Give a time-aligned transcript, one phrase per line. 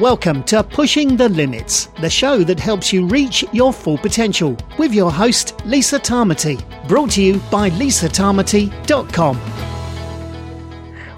[0.00, 4.92] Welcome to Pushing the Limits, the show that helps you reach your full potential, with
[4.92, 6.60] your host, Lisa Tamati.
[6.88, 9.40] Brought to you by lisatamati.com.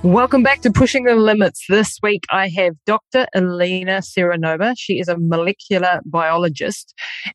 [0.02, 1.64] Welcome back to Pushing the Limits.
[1.70, 3.26] This week I have Dr.
[3.34, 4.74] Elena Seranova.
[4.76, 6.92] She is a molecular biologist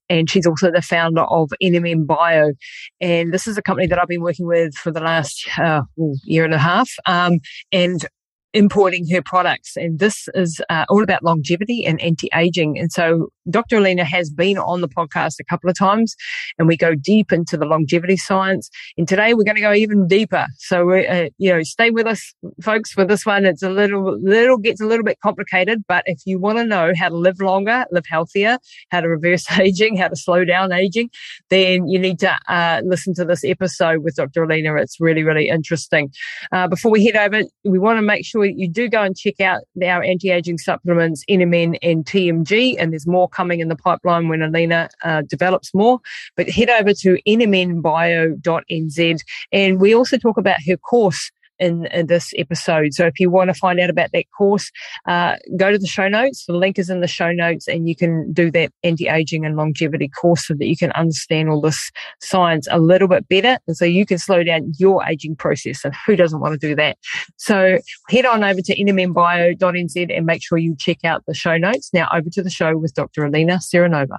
[0.09, 2.53] and she's also the founder of NMN Bio.
[3.01, 5.81] And this is a company that I've been working with for the last uh,
[6.23, 6.91] year and a half.
[7.07, 7.39] Um,
[7.71, 8.05] and
[8.53, 9.77] importing her products.
[9.77, 12.77] And this is uh, all about longevity and anti-aging.
[12.77, 13.77] And so Dr.
[13.77, 16.15] Elena has been on the podcast a couple of times
[16.59, 18.69] and we go deep into the longevity science.
[18.97, 20.45] And today we're going to go even deeper.
[20.57, 23.45] So, uh, you know, stay with us folks for this one.
[23.45, 26.91] It's a little, little gets a little bit complicated, but if you want to know
[26.97, 28.57] how to live longer, live healthier,
[28.89, 31.09] how to reverse aging, how to slow down aging,
[31.49, 34.43] then you need to uh, listen to this episode with Dr.
[34.43, 34.75] Elena.
[34.75, 36.11] It's really, really interesting.
[36.51, 39.39] Uh, before we head over, we want to make sure you do go and check
[39.39, 44.41] out our anti-aging supplements, NMN and TMG, and there's more coming in the pipeline when
[44.41, 45.99] Alina uh, develops more.
[46.35, 49.19] But head over to nmnbio.nz.
[49.51, 52.93] And we also talk about her course in, in, this episode.
[52.93, 54.69] So if you want to find out about that course,
[55.07, 56.45] uh, go to the show notes.
[56.45, 60.09] The link is in the show notes and you can do that anti-aging and longevity
[60.09, 63.59] course so that you can understand all this science a little bit better.
[63.67, 65.85] And so you can slow down your aging process.
[65.85, 66.97] And who doesn't want to do that?
[67.37, 67.77] So
[68.09, 71.91] head on over to nmnbio.nz and make sure you check out the show notes.
[71.93, 73.23] Now over to the show with Dr.
[73.23, 74.17] Alina Seranova.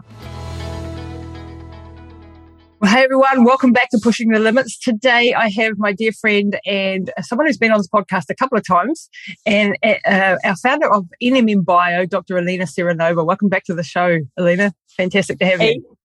[2.82, 4.76] Well, hey everyone, welcome back to Pushing the Limits.
[4.76, 8.58] Today I have my dear friend and someone who's been on this podcast a couple
[8.58, 9.08] of times
[9.46, 12.38] and uh, our founder of NMN Bio, Dr.
[12.38, 13.24] Alina Seranova.
[13.24, 14.74] Welcome back to the show, Alina.
[14.96, 15.74] Fantastic to have hey.
[15.74, 15.96] you.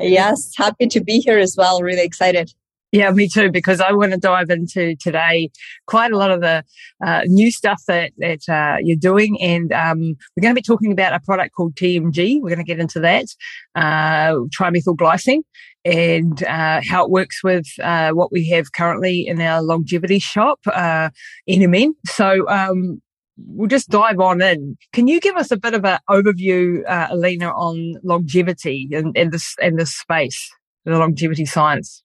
[0.00, 1.80] Yes, happy to be here as well.
[1.80, 2.52] Really excited.
[2.92, 5.50] Yeah, me too, because I want to dive into today
[5.86, 6.62] quite a lot of the
[7.04, 9.40] uh, new stuff that, that uh, you're doing.
[9.42, 12.40] And um, we're going to be talking about a product called TMG.
[12.40, 13.26] We're going to get into that,
[13.74, 15.40] uh, trimethylglycine,
[15.84, 20.60] and uh, how it works with uh, what we have currently in our longevity shop,
[20.72, 21.10] uh,
[21.48, 21.90] NMN.
[22.06, 23.02] So um,
[23.36, 24.76] we'll just dive on in.
[24.92, 29.32] Can you give us a bit of an overview, uh, Alina, on longevity and, and
[29.32, 30.50] this and this space,
[30.84, 32.04] the longevity science?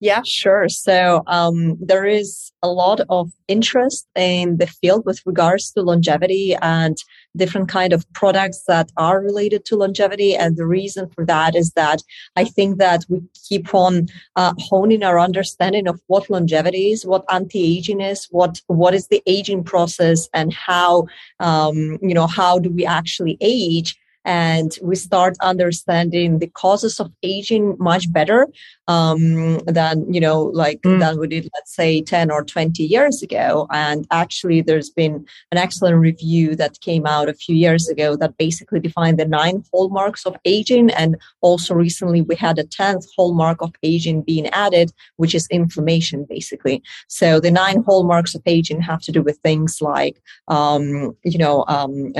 [0.00, 0.68] Yeah, sure.
[0.68, 6.54] So um, there is a lot of interest in the field with regards to longevity
[6.60, 6.96] and
[7.34, 10.34] different kind of products that are related to longevity.
[10.34, 12.02] And the reason for that is that
[12.36, 17.24] I think that we keep on uh, honing our understanding of what longevity is, what
[17.30, 21.06] anti-aging is, what what is the aging process, and how
[21.40, 27.12] um, you know how do we actually age and we start understanding the causes of
[27.22, 28.48] aging much better
[28.88, 30.98] um, than you know like mm.
[30.98, 33.66] than we did let's say 10 or 20 years ago.
[33.70, 38.36] And actually there's been an excellent review that came out a few years ago that
[38.36, 40.90] basically defined the nine hallmarks of aging.
[40.90, 46.26] And also recently we had a 10th hallmark of aging being added which is inflammation
[46.28, 46.82] basically.
[47.08, 51.64] So the nine hallmarks of aging have to do with things like um, you know
[51.68, 52.12] um,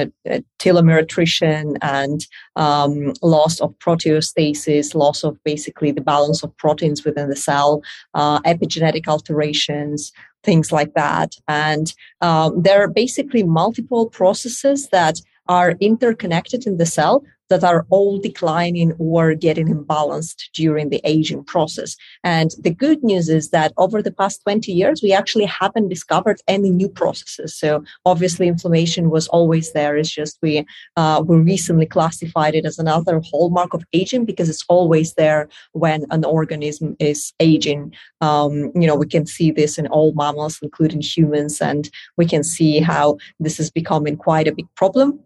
[0.58, 2.18] telomere attrition and
[2.56, 7.82] um, loss of proteostasis, loss of basically the balance of proteins within the cell,
[8.14, 10.12] uh, epigenetic alterations,
[10.42, 11.30] things like that.
[11.48, 15.16] And um, there are basically multiple processes that
[15.48, 21.44] are interconnected in the cell that are all declining or getting imbalanced during the aging
[21.44, 21.96] process.
[22.24, 26.40] And the good news is that over the past 20 years, we actually haven't discovered
[26.48, 27.56] any new processes.
[27.58, 29.96] So obviously inflammation was always there.
[29.96, 34.64] It's just we, uh, we recently classified it as another hallmark of aging because it's
[34.68, 37.94] always there when an organism is aging.
[38.20, 42.42] Um, you know, we can see this in all mammals, including humans, and we can
[42.42, 45.20] see how this is becoming quite a big problem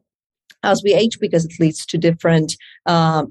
[0.63, 2.57] as we age because it leads to different
[2.87, 3.29] um,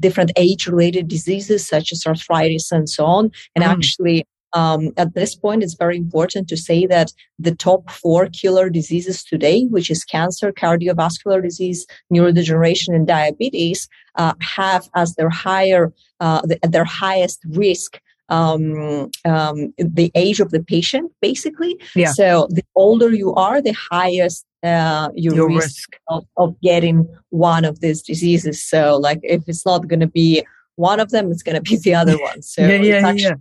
[0.00, 3.68] different age related diseases such as arthritis and so on and mm.
[3.68, 8.70] actually um, at this point, it's very important to say that the top four killer
[8.70, 15.92] diseases today, which is cancer, cardiovascular disease, neurodegeneration, and diabetes, uh, have as their higher,
[16.20, 21.78] uh, the, their highest risk um, um, the age of the patient, basically.
[21.94, 22.12] Yeah.
[22.12, 25.96] So the older you are, the highest uh, your, your risk, risk.
[26.08, 28.64] Of, of, getting one of these diseases.
[28.64, 30.42] So, like, if it's not going to be
[30.76, 32.40] one of them, it's going to be the other one.
[32.40, 33.34] So, yeah, yeah, actually, yeah.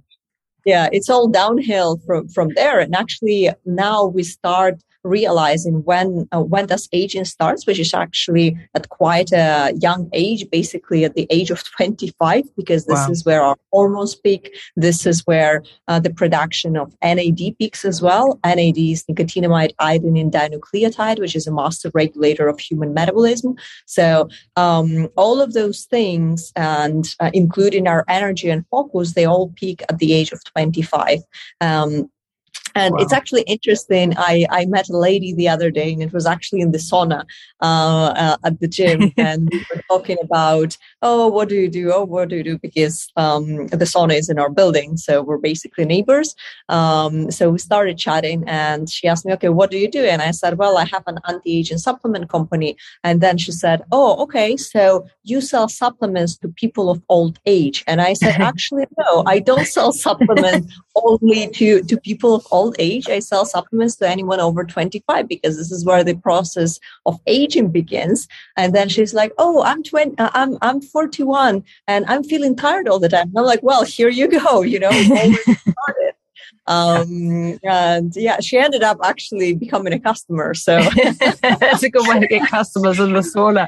[0.66, 2.80] yeah, it's all downhill from from there.
[2.80, 8.58] And actually, now we start realizing when uh, when does aging starts, which is actually
[8.74, 13.12] at quite a young age, basically at the age of 25, because this wow.
[13.12, 14.56] is where our hormones peak.
[14.76, 18.40] This is where uh, the production of NAD peaks as well.
[18.46, 23.56] NAD is nicotinamide adenine dinucleotide, which is a master regulator of human metabolism.
[23.86, 29.52] So um, all of those things, and uh, including our energy and focus, they all
[29.56, 31.20] peak at the age of 25.
[31.62, 32.10] Um,
[32.76, 33.00] and wow.
[33.02, 34.14] it's actually interesting.
[34.18, 37.26] I, I met a lady the other day and it was actually in the sauna
[37.62, 39.12] uh, uh, at the gym.
[39.18, 41.92] and we were talking about, oh, what do you do?
[41.94, 42.58] Oh, what do you do?
[42.58, 44.98] Because um, the sauna is in our building.
[44.98, 46.36] So we're basically neighbors.
[46.70, 50.04] Um, so we started chatting and she asked me, okay, what do you do?
[50.04, 52.76] And I said, well, I have an anti aging supplement company.
[53.04, 54.58] And then she said, oh, okay.
[54.58, 57.84] So you sell supplements to people of old age.
[57.86, 62.63] And I said, actually, no, I don't sell supplements only to, to people of old
[62.78, 63.10] age.
[63.10, 67.72] I sell supplements to anyone over 25 because this is where the process of aging
[67.72, 68.28] begins.
[68.56, 72.88] And then she's like, "Oh, I'm 20, uh, I'm I'm 41 and I'm feeling tired
[72.88, 74.62] all the time." And I'm like, "Well, here you go.
[74.62, 76.03] You know, started."
[76.68, 80.54] Um, and yeah, she ended up actually becoming a customer.
[80.54, 83.68] So it's a good way to get customers in the sauna.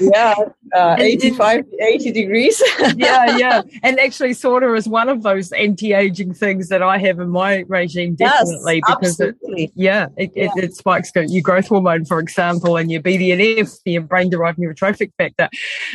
[0.00, 0.34] yeah,
[0.74, 2.62] uh, 85, 80 degrees.
[2.96, 3.62] yeah, yeah.
[3.82, 8.14] And actually, sauna is one of those anti-aging things that I have in my regime,
[8.14, 8.82] definitely.
[8.86, 9.64] Yes, because absolutely.
[9.64, 10.50] it, yeah, it, yeah.
[10.56, 15.48] It, it, spikes your growth hormone, for example, and your BDNF, your brain-derived neurotrophic factor.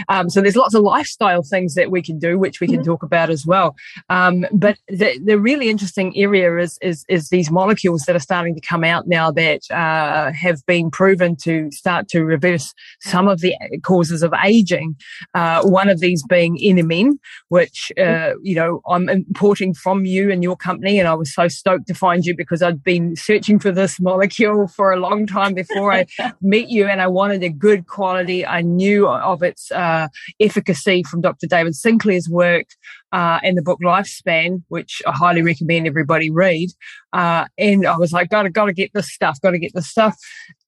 [0.10, 2.86] Um, so there's lots of lifestyle things that we can do, which we can mm-hmm.
[2.86, 3.76] talk about as well.
[4.10, 5.85] Um, but they're really interesting
[6.16, 10.32] area is, is, is these molecules that are starting to come out now that uh,
[10.32, 14.96] have been proven to start to reverse some of the causes of aging.
[15.34, 17.18] Uh, one of these being NMN,
[17.50, 21.48] which uh, you know I'm importing from you and your company, and I was so
[21.48, 25.54] stoked to find you because I'd been searching for this molecule for a long time
[25.54, 26.06] before I
[26.42, 28.46] met you, and I wanted a good quality.
[28.46, 30.08] I knew of its uh,
[30.40, 31.48] efficacy from Dr.
[31.48, 32.68] David Sinclair's work
[33.16, 36.68] uh, and the book Lifespan, which I highly recommend everybody read.
[37.14, 40.18] Uh, and I was like, gotta, gotta get this stuff, gotta get this stuff.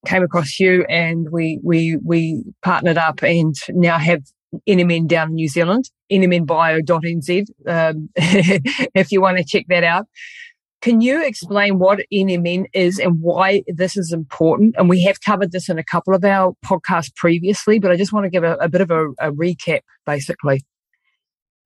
[0.06, 4.24] Came across you and we, we, we partnered up and now have
[4.66, 10.08] NMN down in New Zealand, nmnbio.nz, um, if you want to check that out.
[10.82, 14.76] Can you explain what NMN is and why this is important?
[14.78, 18.14] And we have covered this in a couple of our podcasts previously, but I just
[18.14, 20.62] want to give a, a bit of a, a recap, basically.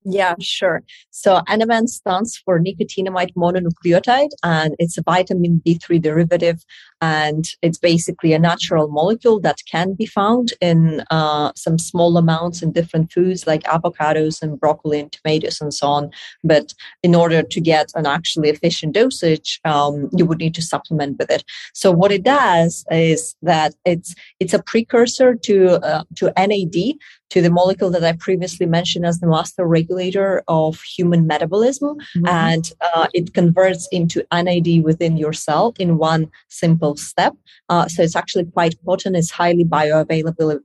[0.03, 0.81] Yeah, sure.
[1.11, 6.63] So NMN stands for nicotinamide mononucleotide and it's a vitamin B3 derivative
[7.01, 12.63] and it's basically a natural molecule that can be found in uh, some small amounts
[12.63, 16.09] in different foods like avocados and broccoli and tomatoes and so on.
[16.43, 21.19] But in order to get an actually efficient dosage, um, you would need to supplement
[21.19, 21.43] with it.
[21.75, 26.95] So what it does is that it's it's a precursor to uh, to NAD
[27.31, 31.97] to the molecule that I previously mentioned as the master regulator of human metabolism.
[32.15, 32.27] Mm-hmm.
[32.27, 37.33] And uh, it converts into NAD within your cell in one simple step.
[37.69, 39.15] Uh, so it's actually quite potent.
[39.15, 40.59] It's highly bioavailable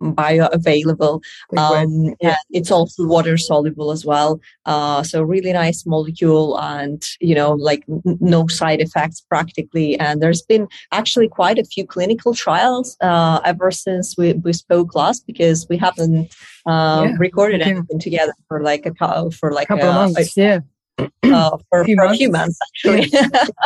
[0.00, 1.22] bioavailable.
[1.56, 2.36] Um, yeah.
[2.50, 4.40] It's also water soluble as well.
[4.64, 9.98] Uh, so really nice molecule and, you know, like n- no side effects practically.
[9.98, 14.94] And there's been actually quite a few clinical trials, uh, ever since we, we spoke
[14.94, 16.34] last because we haven't,
[16.66, 17.16] uh, yeah.
[17.18, 20.36] recorded anything together for like a, for like a couple a, of months.
[20.36, 20.60] A, yeah
[20.98, 23.10] uh, for, for few months actually.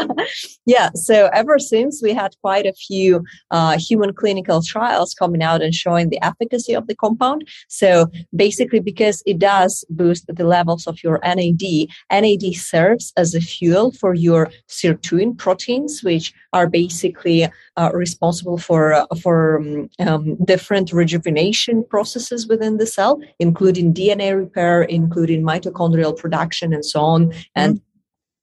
[0.66, 0.90] yeah.
[0.94, 5.74] So ever since we had quite a few uh, human clinical trials coming out and
[5.74, 7.48] showing the efficacy of the compound.
[7.68, 13.40] So basically, because it does boost the levels of your NAD, NAD serves as a
[13.40, 17.48] fuel for your sirtuin proteins, which are basically
[17.80, 24.36] uh, responsible for uh, for um, um, different rejuvenation processes within the cell, including DNA
[24.36, 27.32] repair, including mitochondrial production, and so on.
[27.54, 27.89] And mm-hmm.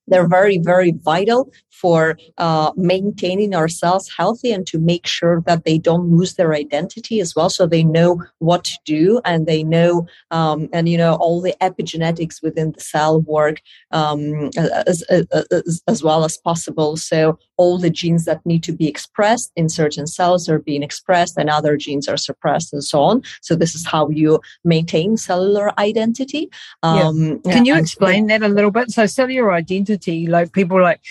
[0.07, 5.77] They're very, very vital for uh, maintaining ourselves healthy and to make sure that they
[5.77, 7.49] don't lose their identity as well.
[7.49, 11.55] So they know what to do and they know, um, and you know, all the
[11.61, 13.61] epigenetics within the cell work
[13.91, 16.97] um, as, as, as well as possible.
[16.97, 21.37] So all the genes that need to be expressed in certain cells are being expressed
[21.37, 23.21] and other genes are suppressed and so on.
[23.41, 26.49] So this is how you maintain cellular identity.
[26.83, 27.53] Um, yeah.
[27.53, 28.91] Can you explain that a little bit?
[28.91, 29.96] So cellular identity,
[30.27, 31.01] like people like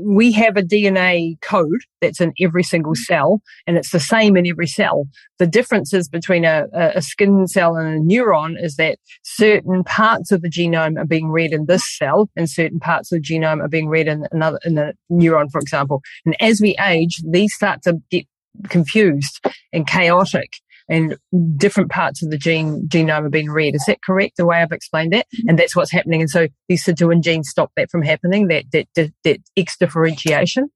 [0.00, 2.98] we have a DNA code that's in every single mm.
[2.98, 5.06] cell and it's the same in every cell.
[5.38, 10.42] The differences between a, a, skin cell and a neuron is that certain parts of
[10.42, 13.68] the genome are being read in this cell and certain parts of the genome are
[13.68, 16.00] being read in another, in the neuron, for example.
[16.24, 18.26] And as we age, these start to get
[18.68, 20.50] confused and chaotic
[20.92, 21.16] and
[21.56, 23.74] different parts of the gene genome are being read.
[23.74, 24.36] Is that correct?
[24.36, 26.20] The way I've explained it, and that's what's happening.
[26.20, 28.48] And so these sirtuin genes stop that from happening.
[28.48, 30.70] That that that, that X differentiation.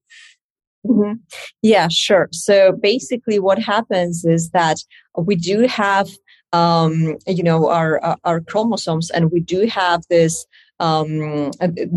[0.85, 1.13] Mm-hmm.
[1.61, 2.29] Yeah, sure.
[2.31, 4.77] So basically, what happens is that
[5.15, 6.09] we do have,
[6.51, 10.47] um, you know, our our chromosomes, and we do have this
[10.79, 11.51] um,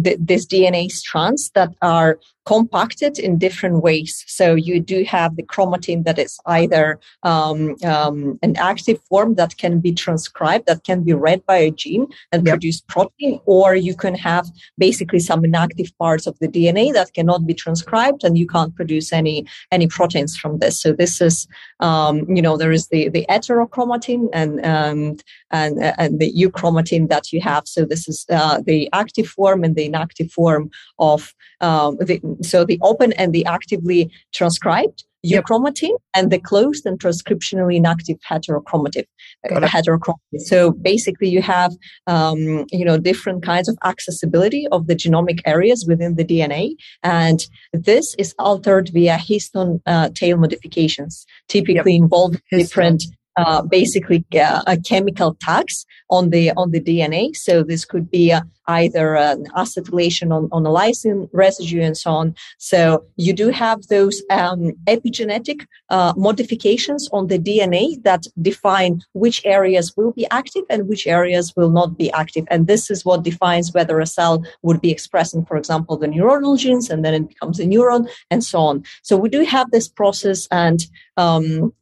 [0.04, 4.24] th- this DNA strands that are compacted in different ways.
[4.26, 9.56] So you do have the chromatin that is either um, um, an active form that
[9.56, 12.54] can be transcribed, that can be read by a gene and yep.
[12.54, 14.46] produce protein, or you can have
[14.78, 19.12] basically some inactive parts of the DNA that cannot be transcribed, and you can't produce
[19.12, 20.80] any any proteins from this.
[20.80, 21.46] So this is,
[21.80, 25.16] um, you know, there is the the heterochromatin and um,
[25.50, 27.68] and and the euchromatin that you have.
[27.68, 32.64] So this is uh, the active form and the inactive form of um, the, so
[32.64, 36.00] the open and the actively transcribed euchromatin yep.
[36.14, 39.04] and the closed and transcriptionally inactive heterochromatin.
[39.50, 40.40] Uh, heterochromatin.
[40.40, 41.72] So basically, you have
[42.06, 47.46] um, you know different kinds of accessibility of the genomic areas within the DNA, and
[47.72, 52.02] this is altered via histone uh, tail modifications, typically yep.
[52.02, 53.04] involve different
[53.40, 57.34] uh, basically uh, a chemical tags on the on the DNA.
[57.34, 62.10] So this could be uh, either an acetylation on, on a lysine residue and so
[62.12, 62.34] on.
[62.58, 69.38] So you do have those um, epigenetic uh, modifications on the DNA that define which
[69.44, 72.44] areas will be active and which areas will not be active.
[72.50, 76.58] And this is what defines whether a cell would be expressing, for example, the neuronal
[76.58, 78.84] genes, and then it becomes a neuron, and so on.
[79.02, 80.80] So we do have this process, and
[81.16, 81.72] um,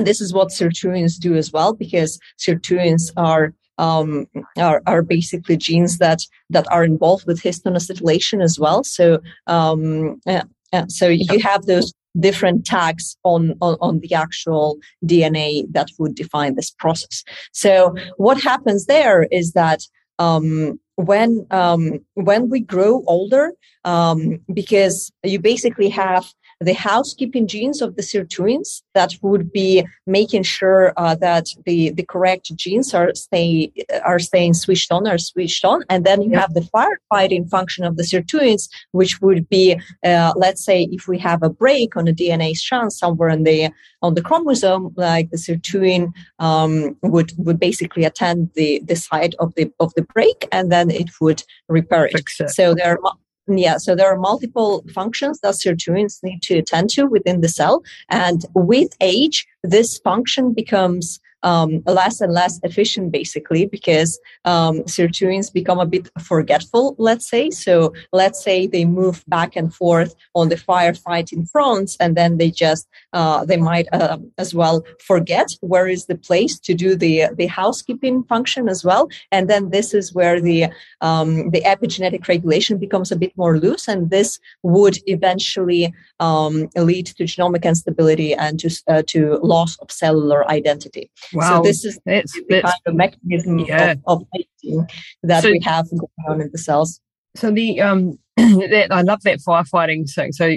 [0.00, 4.26] and this is what sirtuins do as well, because sirtuins are um,
[4.56, 8.82] are, are basically genes that that are involved with histone acetylation as well.
[8.82, 14.78] So um, yeah, yeah, so you have those different tags on, on, on the actual
[15.04, 17.22] DNA that would define this process.
[17.52, 19.82] So what happens there is that
[20.18, 23.52] um, when um, when we grow older,
[23.84, 26.26] um, because you basically have
[26.60, 32.02] the housekeeping genes of the sirtuins that would be making sure uh, that the, the
[32.02, 33.72] correct genes are stay
[34.04, 37.96] are staying switched on or switched on, and then you have the firefighting function of
[37.96, 42.12] the sirtuins, which would be, uh, let's say, if we have a break on a
[42.12, 43.70] DNA strand somewhere in the
[44.02, 49.54] on the chromosome, like the sirtuin um, would would basically attend the the site of
[49.54, 52.22] the of the break, and then it would repair it.
[52.38, 52.50] it.
[52.50, 53.12] So there are
[53.58, 57.82] yeah, so there are multiple functions that sirtuins need to attend to within the cell.
[58.08, 65.52] And with age, this function becomes um, less and less efficient basically because um, sirtuins
[65.52, 67.50] become a bit forgetful let's say.
[67.50, 72.50] So let's say they move back and forth on the firefighting fronts and then they
[72.50, 77.28] just uh, they might uh, as well forget where is the place to do the
[77.36, 79.08] the housekeeping function as well.
[79.32, 80.68] And then this is where the
[81.00, 87.06] um, the epigenetic regulation becomes a bit more loose and this would eventually um, lead
[87.06, 91.56] to genomic instability and to uh, to loss of cellular identity Wow.
[91.56, 93.92] So this is that's, the kind of mechanism yeah.
[94.06, 94.86] of, of aging
[95.22, 97.00] that so, we have going on in the cells.
[97.36, 100.32] So the um, that, I love that firefighting thing.
[100.32, 100.56] So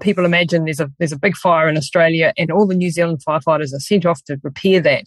[0.00, 3.20] people imagine there's a there's a big fire in Australia, and all the New Zealand
[3.26, 5.04] firefighters are sent off to repair that.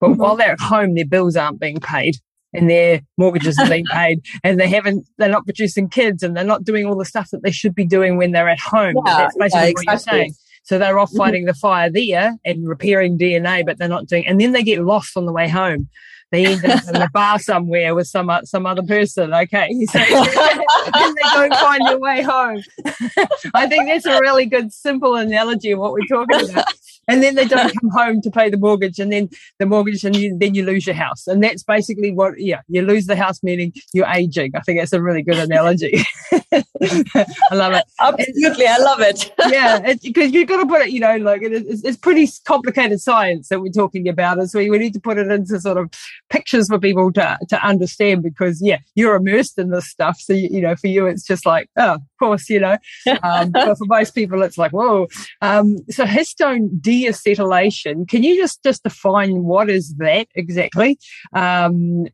[0.00, 0.20] But mm-hmm.
[0.20, 2.16] while they're at home, their bills aren't being paid
[2.52, 6.44] and their mortgages are being paid and they haven't they're not producing kids and they're
[6.44, 8.94] not doing all the stuff that they should be doing when they're at home.
[9.04, 10.34] Yeah, That's basically yeah, exactly.
[10.68, 10.78] What you're saying.
[10.78, 11.18] So they're off mm-hmm.
[11.18, 14.82] fighting the fire there and repairing DNA, but they're not doing, and then they get
[14.82, 15.88] lost on the way home.
[16.32, 19.32] They end up in a bar somewhere with some some other person.
[19.32, 22.62] Okay, so then they don't find their way home.
[23.54, 26.66] I think that's a really good, simple analogy of what we're talking about
[27.08, 30.16] and then they don't come home to pay the mortgage and then the mortgage and
[30.16, 31.26] you, then you lose your house.
[31.26, 34.52] And that's basically what yeah you lose the house meaning you're aging.
[34.54, 36.00] I think that's a really good analogy.
[36.32, 37.84] I love it.
[38.00, 39.32] Absolutely i love it.
[39.46, 43.48] Yeah because you've got to put it you know like it's, it's pretty complicated science
[43.48, 45.90] that we're talking about and so we need to put it into sort of
[46.30, 50.48] pictures for people to, to understand because yeah you're immersed in this stuff so you,
[50.50, 52.76] you know for you it's just like oh of course you know.
[53.22, 55.08] Um, but for most people it's like whoa.
[55.40, 58.08] Um, so histone D deacetylation.
[58.08, 60.98] Can you just just define what is that exactly?
[61.32, 62.06] Um,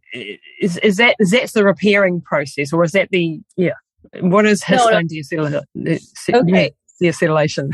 [0.60, 3.74] is is that is that the repairing process, or is that the yeah?
[4.20, 5.98] What is histone no, no.
[6.40, 6.72] okay.
[7.00, 7.70] deacetylation?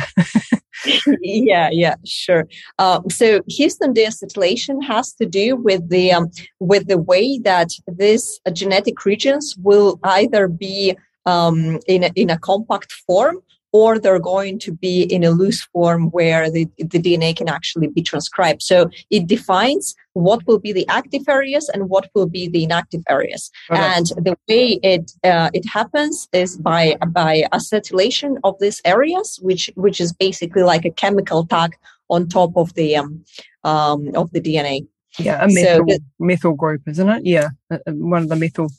[1.22, 2.46] yeah, yeah, sure.
[2.78, 8.40] Um, so histone deacetylation has to do with the um, with the way that these
[8.52, 10.96] genetic regions will either be
[11.26, 13.38] um, in a, in a compact form
[13.72, 17.88] or they're going to be in a loose form where the, the DNA can actually
[17.88, 18.62] be transcribed.
[18.62, 23.02] So it defines what will be the active areas and what will be the inactive
[23.08, 23.50] areas.
[23.70, 23.80] Okay.
[23.80, 29.70] And the way it uh, it happens is by by acetylation of these areas, which
[29.74, 31.76] which is basically like a chemical tag
[32.08, 33.24] on top of the um,
[33.64, 34.86] um of the DNA.
[35.18, 37.26] Yeah, a methyl, so the, methyl group, isn't it?
[37.26, 38.70] Yeah, uh, uh, one of the methyl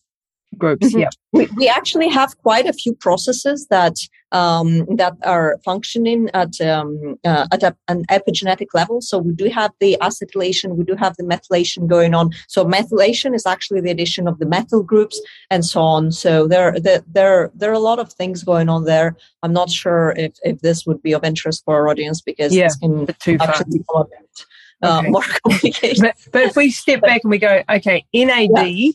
[0.58, 0.88] groups.
[0.88, 1.00] Mm-hmm.
[1.00, 3.96] Yeah, we, we actually have quite a few processes that
[4.32, 9.02] um, that are functioning at um, uh, at a, an epigenetic level.
[9.02, 12.32] So we do have the acetylation, we do have the methylation going on.
[12.48, 15.20] So methylation is actually the addition of the methyl groups
[15.50, 16.12] and so on.
[16.12, 19.16] So there there there, there are a lot of things going on there.
[19.44, 22.66] I'm not sure if if this would be of interest for our audience because yeah,
[22.66, 24.46] this can too actually become a bit
[24.82, 26.02] uh, more complicated.
[26.02, 28.50] but, but, if we step back and we go, okay, NAD.
[28.56, 28.92] Yeah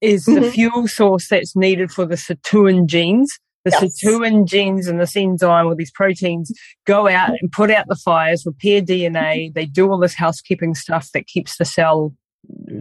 [0.00, 0.42] is mm-hmm.
[0.42, 3.38] the fuel source that's needed for the sirtuin genes.
[3.66, 4.00] The yes.
[4.00, 6.52] sirtuin genes and this enzyme or these proteins
[6.86, 9.52] go out and put out the fires, repair DNA.
[9.52, 12.14] They do all this housekeeping stuff that keeps the cell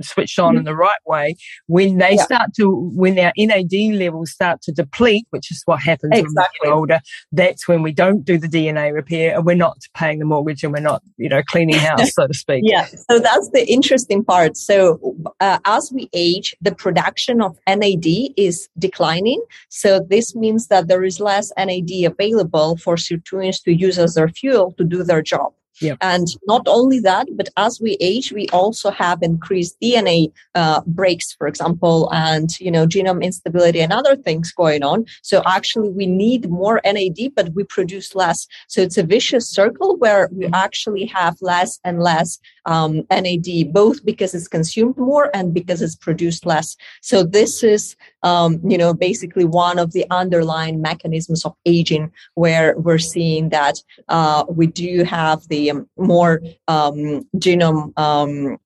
[0.02, 0.60] switched on mm-hmm.
[0.60, 1.36] in the right way,
[1.68, 2.24] when they yeah.
[2.24, 6.34] start to, when our NAD levels start to deplete, which is what happens exactly.
[6.34, 7.00] when we get older,
[7.32, 10.74] that's when we don't do the DNA repair and we're not paying the mortgage and
[10.74, 12.64] we're not, you know, cleaning house, so to speak.
[12.66, 12.86] Yeah.
[13.10, 14.58] So that's the interesting part.
[14.58, 18.06] So uh, as we age, the production of NAD
[18.38, 19.42] is declining.
[19.70, 24.30] So this means that there is less NAD available for sirtuins to use as their
[24.30, 25.54] fuel to do their job.
[25.82, 25.98] Yep.
[26.02, 31.34] And not only that, but as we age, we also have increased DNA uh, breaks,
[31.34, 35.06] for example, and you know genome instability and other things going on.
[35.22, 38.48] So actually, we need more NAD, but we produce less.
[38.68, 44.04] So it's a vicious circle where we actually have less and less um, NAD, both
[44.06, 46.76] because it's consumed more and because it's produced less.
[47.02, 52.76] So this is, um, you know, basically one of the underlying mechanisms of aging, where
[52.78, 53.78] we're seeing that
[54.10, 58.58] uh, we do have the um, more um, genome um,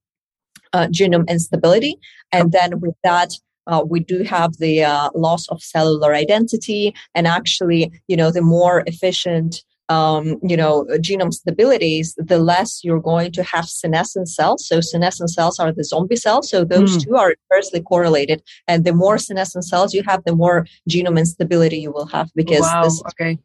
[0.73, 1.99] uh, genome instability,
[2.31, 3.33] and then with that.
[3.67, 8.41] Uh, we do have the uh, loss of cellular identity and actually you know the
[8.41, 14.67] more efficient um, you know, genome stabilities, the less you're going to have senescent cells.
[14.67, 16.49] So senescent cells are the zombie cells.
[16.49, 17.03] So those mm.
[17.03, 18.43] two are inversely correlated.
[18.67, 22.61] And the more senescent cells you have, the more genome instability you will have because
[22.61, 23.39] wow, this okay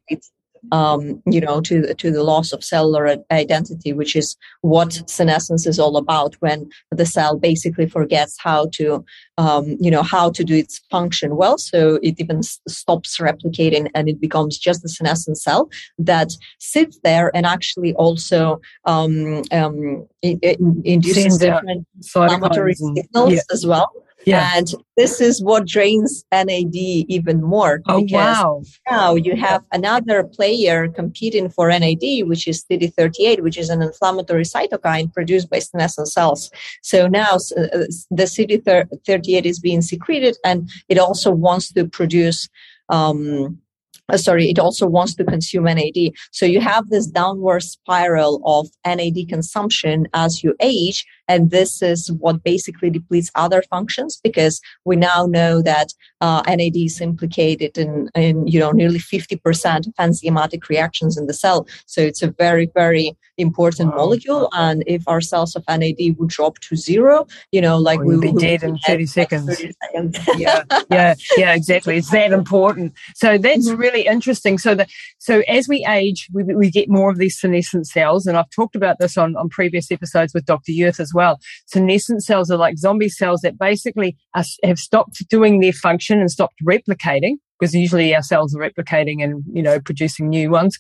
[0.73, 5.79] um, you know, to to the loss of cellular identity, which is what senescence is
[5.79, 6.35] all about.
[6.41, 9.05] When the cell basically forgets how to,
[9.39, 13.91] um, you know, how to do its function well, so it even s- stops replicating
[13.95, 20.07] and it becomes just a senescent cell that sits there and actually also um, um,
[20.23, 23.41] it, it induces different inflammatory signals yeah.
[23.53, 23.93] as well.
[24.27, 24.51] Yeah.
[24.55, 27.83] And this is what drains NAD even more.
[27.87, 28.63] Oh, wow.
[28.91, 34.45] Now you have another player competing for NAD, which is CD38, which is an inflammatory
[34.45, 36.51] cytokine produced by senescent cells.
[36.83, 42.49] So now uh, the CD38 is being secreted and it also wants to produce
[42.91, 43.59] um,
[44.13, 46.13] uh, sorry, it also wants to consume NAD.
[46.31, 51.07] So you have this downward spiral of NAD consumption as you age.
[51.29, 55.89] And this is what basically depletes other functions because we now know that
[56.21, 61.35] uh, NAD is implicated in, in, you know, nearly 50% of enzymatic reactions in the
[61.35, 61.67] cell.
[61.87, 63.97] So it's a very, very important wow.
[63.97, 64.49] molecule.
[64.53, 68.21] And if our cells of NAD would drop to zero, you know, like we would
[68.21, 69.59] be dead in 30 seconds.
[69.59, 70.19] 30 seconds.
[70.37, 71.97] yeah, yeah, yeah, exactly.
[71.97, 72.93] It's that important.
[73.15, 73.81] So that's mm-hmm.
[73.81, 74.59] really interesting.
[74.59, 78.27] So that, so as we age, we, we get more of these senescent cells.
[78.27, 80.73] And I've talked about this on, on previous episodes with Dr.
[80.73, 81.39] Yurth as well.
[81.67, 86.31] Senescent cells are like zombie cells that basically are, have stopped doing their function and
[86.31, 90.79] stopped replicating because usually our cells are replicating and, you know, producing new ones.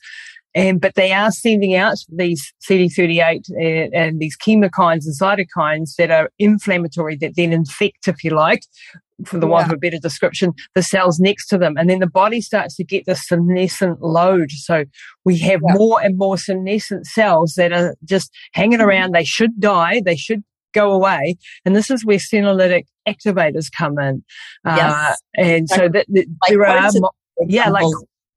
[0.57, 5.97] And, but they are sending out these CD38 and, uh, and, these chemokines and cytokines
[5.97, 8.63] that are inflammatory that then infect, if you like,
[9.25, 9.53] for the yeah.
[9.53, 11.77] want of a better description, the cells next to them.
[11.77, 14.51] And then the body starts to get the senescent load.
[14.51, 14.85] So
[15.25, 15.75] we have yeah.
[15.75, 18.89] more and more senescent cells that are just hanging mm-hmm.
[18.89, 19.15] around.
[19.15, 20.03] They should die.
[20.05, 21.37] They should go away.
[21.65, 24.25] And this is where senolytic activators come in.
[24.67, 24.93] Yes.
[24.93, 26.91] Uh, and so that, that like there are,
[27.47, 27.87] yeah, like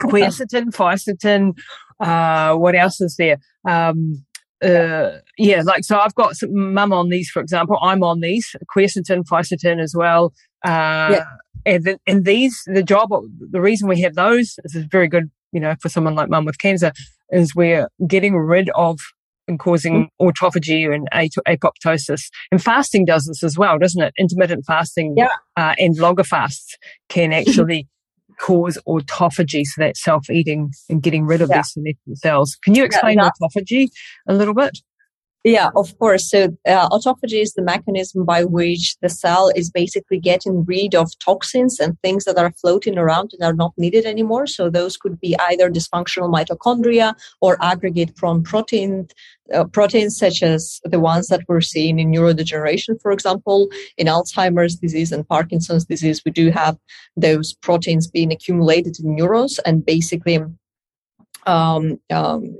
[0.01, 1.57] quercetin, fisetin,
[1.99, 3.37] uh, what else is there?
[3.67, 4.23] Um,
[4.63, 7.77] uh, yeah, like so I've got some mum on these, for example.
[7.81, 10.33] I'm on these, quercetin, fisetin as well.
[10.65, 11.25] Uh, yeah.
[11.65, 15.59] and, the, and these, the job, the reason we have those is very good, you
[15.59, 16.91] know, for someone like mum with cancer,
[17.31, 18.99] is we're getting rid of
[19.47, 20.31] and causing mm.
[20.31, 22.29] autophagy and apoptosis.
[22.51, 24.13] And fasting does this as well, doesn't it?
[24.17, 25.29] Intermittent fasting yeah.
[25.55, 26.75] uh, and longer fasts
[27.09, 27.87] can actually
[28.39, 31.63] cause autophagy, so that's self-eating and getting rid of yeah.
[31.75, 32.57] these cells.
[32.63, 33.89] Can you explain yeah, autophagy
[34.27, 34.77] a little bit?
[35.43, 36.29] Yeah, of course.
[36.29, 41.09] So uh, autophagy is the mechanism by which the cell is basically getting rid of
[41.19, 44.47] toxins and things that are floating around and are not needed anymore.
[44.47, 49.07] So those could be either dysfunctional mitochondria or aggregate prone protein,
[49.53, 54.75] uh, proteins such as the ones that we're seeing in neurodegeneration, for example, in Alzheimer's
[54.75, 56.21] disease and Parkinson's disease.
[56.25, 56.77] We do have
[57.15, 60.43] those proteins being accumulated in neurons and basically
[61.47, 62.55] um, um,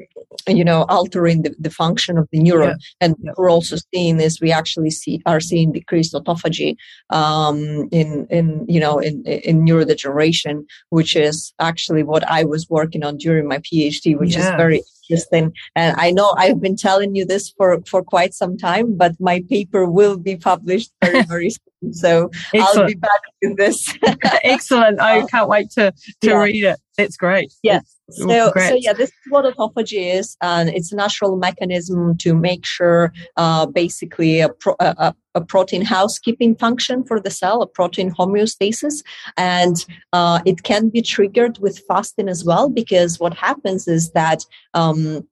[0.47, 2.76] you know altering the, the function of the neuron yeah.
[3.02, 3.32] and yeah.
[3.38, 6.76] we're also seeing is we actually see are seeing decreased autophagy
[7.10, 13.04] um, in in you know in in neurodegeneration which is actually what i was working
[13.04, 14.39] on during my phd which yeah.
[14.39, 18.58] is very interesting and i know i've been telling you this for for quite some
[18.58, 22.78] time but my paper will be published very very soon so Excellent.
[22.78, 23.93] i'll be back with this
[24.47, 25.00] Excellent.
[25.02, 26.80] I can't wait to, to read it.
[26.97, 27.54] That's great.
[27.63, 27.97] Yes.
[28.10, 32.65] So, so yeah, this is what autophagy is, and it's a natural mechanism to make
[32.65, 38.12] sure, uh, basically, a, pro, a, a, protein housekeeping function for the cell, a protein
[38.12, 39.04] homeostasis,
[39.36, 42.70] and uh, it can be triggered with fasting as well.
[42.70, 45.28] Because what happens is that um,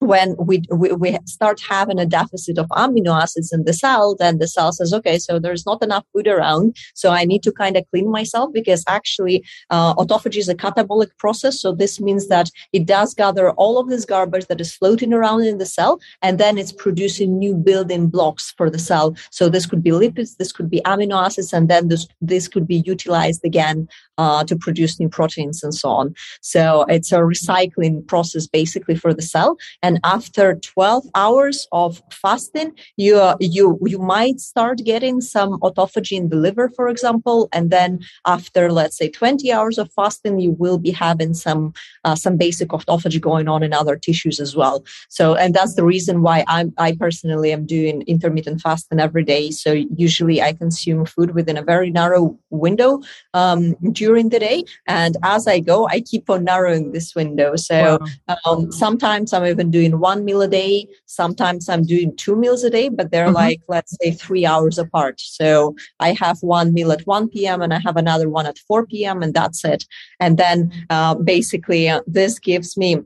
[0.00, 4.38] when we, we, we start having a deficit of amino acids in the cell, then
[4.38, 7.76] the cell says, okay, so there's not enough food around, so I need to kind
[7.76, 11.60] of clean myself because actually uh, autophagy is a catabolic process.
[11.60, 15.44] So this means that it does gather all of this garbage that is floating around
[15.44, 19.16] in the cell, and then it's producing new building blocks for the cell.
[19.30, 22.66] So this could be lipids, this could be amino acids, and then this this could
[22.66, 26.14] be utilized again uh, to produce new proteins and so on.
[26.42, 29.56] So it's a recycling process basically for the cell.
[29.82, 36.16] And after 12 hours of fasting, you, uh, you, you might start getting some autophagy
[36.16, 37.48] in the liver, for example.
[37.52, 41.72] And then after, let's say 20 hours of fasting, you will be having some,
[42.04, 44.84] uh, some basic autophagy going on in other tissues as well.
[45.08, 49.50] So, and that's the reason why I'm, I personally am doing intermittent fasting every day.
[49.50, 53.00] So usually I consume food within a very narrow window,
[53.34, 54.64] um, during the day.
[54.86, 57.56] And as I go, I keep on narrowing this window.
[57.56, 57.98] So,
[58.28, 58.36] wow.
[58.44, 60.86] um, sometimes I'm even doing one meal a day.
[61.06, 63.34] Sometimes I'm doing two meals a day, but they're mm-hmm.
[63.34, 65.20] like, let's say three hours apart.
[65.20, 67.62] So I have one meal at 1 p.m.
[67.62, 69.22] and I have another one at 4 p.m.
[69.22, 69.84] and that's it.
[70.20, 72.98] And then uh, basically uh, this gives me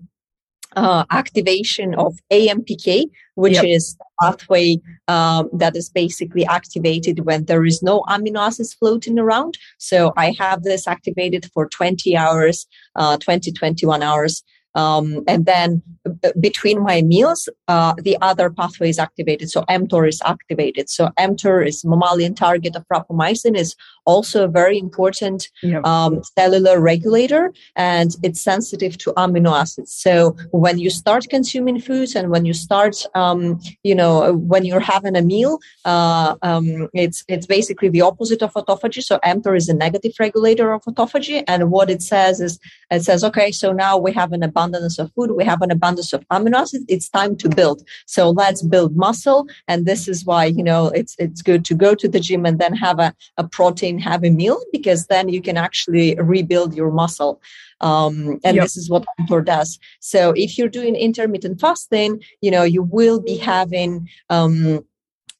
[0.76, 3.04] uh, activation of AMPK,
[3.34, 3.64] which yep.
[3.64, 9.18] is a pathway um, that is basically activated when there is no amino acids floating
[9.18, 9.58] around.
[9.78, 14.42] So I have this activated for 20 hours, uh, 20, 21 hours.
[14.74, 15.82] Um, and then
[16.40, 19.50] between my meals, uh, the other pathway is activated.
[19.50, 20.88] So mTOR is activated.
[20.88, 25.48] So mTOR is mammalian target of rapamycin is also a very important
[25.84, 29.92] um, cellular regulator and it's sensitive to amino acids.
[29.92, 34.80] So when you start consuming foods and when you start, um, you know, when you're
[34.80, 39.02] having a meal, uh, um, it's, it's basically the opposite of autophagy.
[39.02, 41.44] So mTOR is a negative regulator of autophagy.
[41.46, 42.58] And what it says is,
[42.90, 45.32] it says, okay, so now we have an abundance of food.
[45.32, 46.84] We have an abundance of amino acids.
[46.88, 47.86] It's time to build.
[48.06, 49.46] So let's build muscle.
[49.68, 52.58] And this is why, you know, it's, it's good to go to the gym and
[52.58, 56.90] then have a, a protein have a meal because then you can actually rebuild your
[56.90, 57.40] muscle.
[57.80, 58.64] Um, and yep.
[58.64, 59.78] this is what mTOR does.
[60.00, 64.84] So if you're doing intermittent fasting, you know, you will be having, um,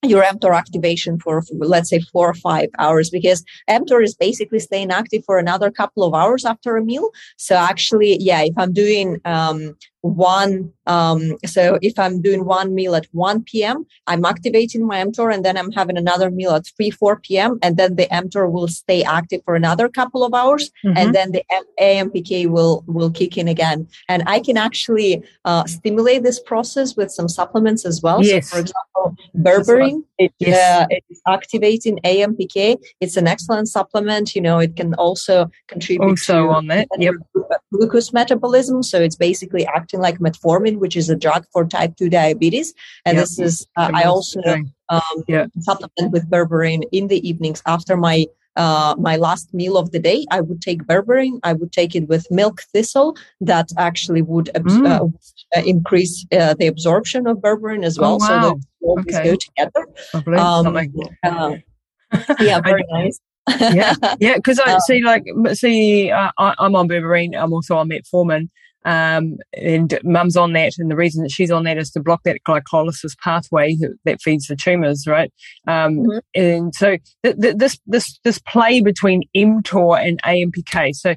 [0.05, 4.59] your mTOR activation for, for, let's say four or five hours because mTOR is basically
[4.59, 7.11] staying active for another couple of hours after a meal.
[7.37, 12.95] So actually, yeah, if I'm doing um, one um, so if i'm doing one meal
[12.97, 16.91] at 1 p.m i'm activating my mtor and then i'm having another meal at 3
[16.91, 20.97] 4 p.m and then the mtor will stay active for another couple of hours mm-hmm.
[20.97, 21.43] and then the
[21.81, 27.11] ampk will will kick in again and i can actually uh, stimulate this process with
[27.11, 28.51] some supplements as well yes.
[28.51, 30.83] so for example berberine it, yes.
[30.83, 36.09] uh, it is activating ampk it's an excellent supplement you know it can also contribute
[36.09, 37.15] also to on that yep.
[37.73, 42.09] glucose metabolism so it's basically active like metformin, which is a drug for type 2
[42.09, 42.75] diabetes.
[43.05, 43.25] And yep.
[43.25, 44.41] this is, uh, I also
[44.89, 45.47] um, yeah.
[45.61, 48.27] supplement with berberine in the evenings after my
[48.57, 51.41] uh, my last meal of the day, I would take berberine.
[51.43, 55.15] I would take it with milk thistle that actually would abs- mm.
[55.57, 58.19] uh, increase uh, the absorption of berberine as well.
[58.21, 58.27] Oh, wow.
[58.27, 59.25] So that always okay.
[59.25, 59.87] go together.
[60.39, 60.77] Um,
[61.23, 61.57] uh,
[62.41, 63.19] yeah, very nice.
[63.73, 64.35] yeah, yeah.
[64.37, 65.25] Because I um, see, like,
[65.55, 67.35] see, uh, I, am on berberine.
[67.35, 68.51] I'm also on metformin,
[68.85, 70.73] um, and mum's on that.
[70.79, 74.47] And the reason that she's on that is to block that glycolysis pathway that feeds
[74.47, 75.33] the tumors, right?
[75.67, 76.19] Um, mm-hmm.
[76.35, 80.95] and so th- th- this, this, this play between mTOR and AMPK.
[80.95, 81.15] So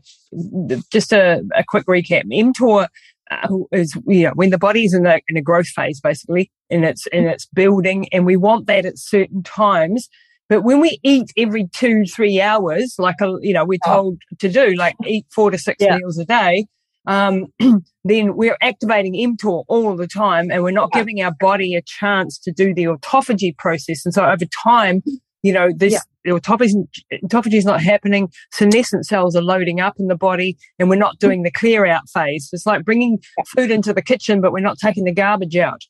[0.91, 2.23] just a, a quick recap.
[2.25, 2.87] mTOR
[3.31, 6.85] uh, is you know when the body's in a in a growth phase basically and
[6.85, 10.09] it's in its building and we want that at certain times
[10.47, 13.91] but when we eat every two three hours like a you know we're oh.
[13.91, 14.35] told oh.
[14.37, 15.97] to do like eat four to six yeah.
[15.97, 16.67] meals a day
[17.07, 17.47] um,
[18.03, 20.99] then we're activating mTOR all the time and we're not yeah.
[20.99, 24.05] giving our body a chance to do the autophagy process.
[24.05, 25.03] And so over time,
[25.43, 25.93] you know, this
[26.25, 26.33] yeah.
[26.33, 26.87] autophagy,
[27.23, 28.31] autophagy is not happening.
[28.51, 32.09] Senescent cells are loading up in the body and we're not doing the clear out
[32.09, 32.49] phase.
[32.51, 33.19] It's like bringing
[33.55, 35.81] food into the kitchen, but we're not taking the garbage out.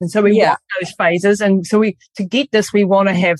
[0.00, 0.48] And so we yeah.
[0.50, 1.40] want those phases.
[1.40, 3.38] And so we, to get this, we want to have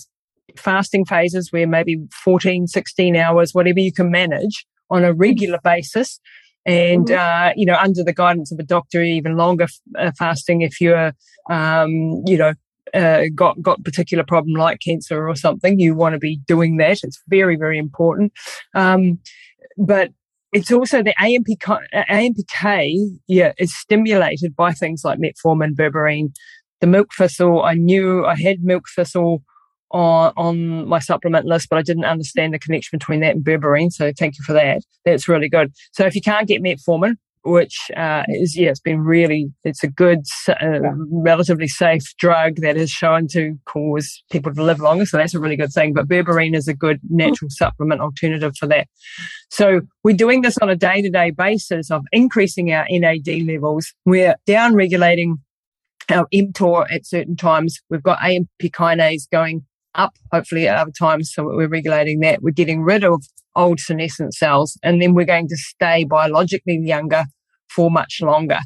[0.56, 6.20] fasting phases where maybe 14, 16 hours, whatever you can manage on a regular basis
[6.66, 7.48] and mm-hmm.
[7.48, 10.80] uh, you know under the guidance of a doctor even longer f- uh, fasting if
[10.80, 11.12] you're
[11.50, 12.52] um, you know
[12.94, 16.98] uh, got got particular problem like cancer or something you want to be doing that
[17.02, 18.32] it's very very important
[18.74, 19.18] um,
[19.76, 20.10] but
[20.54, 21.48] it's also the AMP,
[21.92, 26.32] AMPK, yeah, is stimulated by things like metformin, berberine,
[26.80, 27.64] the milk thistle.
[27.64, 29.42] I knew I had milk thistle
[29.94, 33.92] on, on my supplement list, but I didn't understand the connection between that and berberine.
[33.92, 34.82] So thank you for that.
[35.04, 35.72] That's really good.
[35.92, 39.86] So if you can't get metformin, which uh, is yeah, it's been really it's a
[39.86, 40.94] good, uh, yeah.
[41.10, 45.04] relatively safe drug that is shown to cause people to live longer.
[45.04, 45.92] So that's a really good thing.
[45.92, 47.52] But berberine is a good natural mm.
[47.52, 48.88] supplement alternative for that.
[49.50, 53.92] So we're doing this on a day to day basis of increasing our NAD levels.
[54.06, 55.36] We're down regulating
[56.10, 57.78] our mTOR at certain times.
[57.90, 61.32] We've got AMP kinase going up, hopefully at other times.
[61.32, 62.42] So we're regulating that.
[62.42, 63.22] We're getting rid of
[63.56, 67.24] old senescent cells and then we're going to stay biologically younger
[67.68, 68.58] for much longer.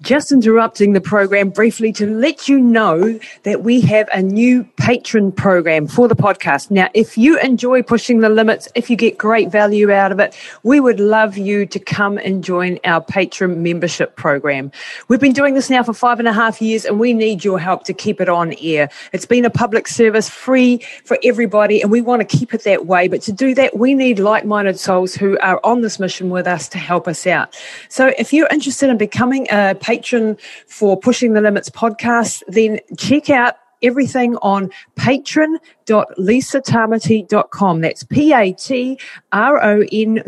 [0.00, 5.32] Just interrupting the program briefly to let you know that we have a new patron
[5.32, 6.70] program for the podcast.
[6.70, 10.36] Now, if you enjoy pushing the limits, if you get great value out of it,
[10.62, 14.70] we would love you to come and join our patron membership program.
[15.08, 17.58] We've been doing this now for five and a half years and we need your
[17.58, 18.90] help to keep it on air.
[19.14, 22.84] It's been a public service free for everybody and we want to keep it that
[22.84, 23.08] way.
[23.08, 26.68] But to do that, we need like-minded souls who are on this mission with us
[26.70, 27.58] to help us out.
[27.88, 33.30] So if you're interested in becoming a patron for Pushing the Limits podcast, then check
[33.30, 34.70] out everything on
[35.86, 37.80] patron.lisatamati.com.
[37.80, 39.02] That's P-A-T-R-O-N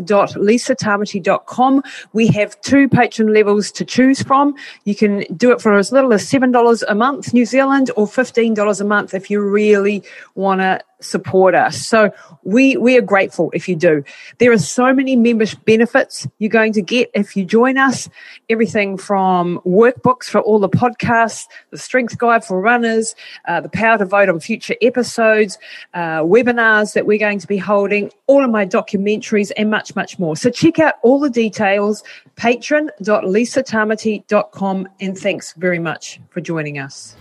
[0.03, 1.83] dot lisatamati.com.
[2.13, 4.55] We have two patron levels to choose from.
[4.85, 8.81] You can do it for as little as $7 a month, New Zealand, or $15
[8.81, 10.03] a month if you really
[10.35, 11.85] want to support us.
[11.85, 12.11] So
[12.43, 14.03] we, we are grateful if you do.
[14.39, 18.09] There are so many membership benefits you're going to get if you join us.
[18.49, 23.13] Everything from workbooks for all the podcasts, the strength guide for runners,
[23.47, 25.46] uh, the power to vote on future episodes,
[25.93, 30.17] uh, webinars that we're going to be holding, all of my documentaries and much, much
[30.19, 30.35] more.
[30.35, 32.03] So check out all the details,
[32.35, 37.15] patron.lisatamati.com and thanks very much for joining us.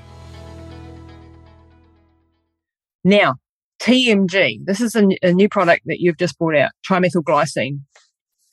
[3.05, 3.37] Now,
[3.81, 4.65] TMG.
[4.65, 7.81] This is a, a new product that you've just brought out, trimethylglycine.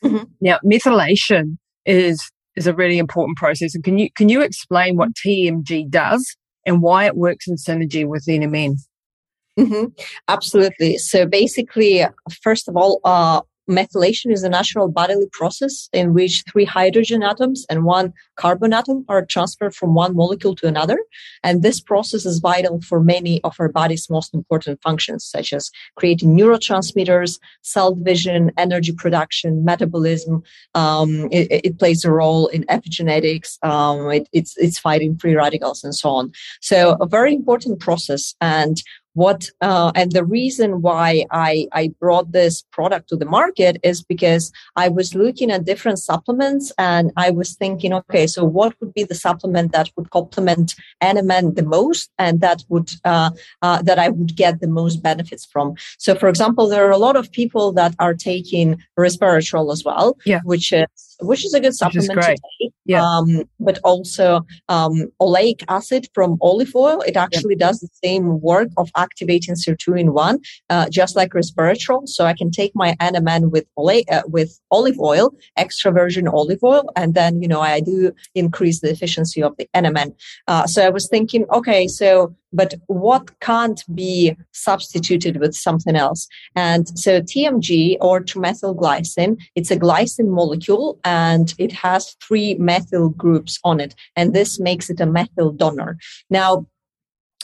[0.04, 0.24] Mm-hmm.
[0.42, 3.74] Now, methylation is is a really important process.
[3.74, 8.06] And can you can you explain what TMG does and why it works in synergy
[8.06, 8.76] with NMN?
[9.60, 9.86] Mm-hmm.
[10.28, 10.98] Absolutely.
[10.98, 12.04] So basically,
[12.42, 17.66] first of all, uh, methylation is a natural bodily process in which three hydrogen atoms
[17.70, 20.98] and one carbon atom are transferred from one molecule to another.
[21.44, 25.72] And this process is vital for many of our body's most important functions, such as
[25.96, 30.44] creating neurotransmitters, cell division, energy production, metabolism.
[30.76, 33.64] Um, it, it, plays a role in epigenetics.
[33.66, 36.32] Um, it, it's, it's fighting free radicals and so on.
[36.62, 38.36] So a very important process.
[38.40, 38.82] And
[39.14, 44.04] what uh, and the reason why I, I brought this product to the market is
[44.04, 48.94] because I was looking at different supplements and I was thinking, okay, so what would
[48.94, 54.00] be the supplement that would complement NMN the most and that would uh, uh, that
[54.00, 55.76] I would get the most benefits from.
[55.98, 60.18] So, for example, there are a lot of people that are taking resveratrol as well,
[60.26, 60.42] yeah.
[60.44, 60.88] which is
[61.22, 62.74] which is a good supplement to take.
[62.86, 63.04] Yeah.
[63.04, 67.02] Um, but also um, oleic acid from olive oil.
[67.02, 67.68] It actually yeah.
[67.68, 72.08] does the same work of activating sirtuin one, uh, just like resveratrol.
[72.08, 76.64] So I can take my NMN with ole- uh, with olive oil, extra virgin olive
[76.64, 80.16] oil, and then you know I do increase the efficiency of the NMN.
[80.48, 86.28] Uh, so I was thinking, okay, so but what can't be substituted with something else?
[86.56, 93.60] And so TMG or trimethylglycine, it's a glycine molecule and it has three methyl groups
[93.64, 93.96] on it.
[94.16, 95.98] And this makes it a methyl donor.
[96.30, 96.68] Now,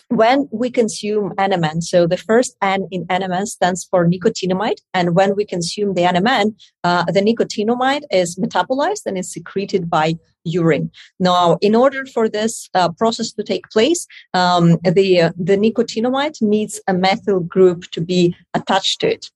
[0.10, 5.36] when we consume NMN, so the first N in NMN stands for nicotinamide, and when
[5.36, 10.92] we consume the NMN, uh, the nicotinamide is metabolized and is secreted by urine.
[11.20, 16.42] Now, in order for this uh, process to take place, um, the uh, the nicotinamide
[16.42, 19.30] needs a methyl group to be attached to it.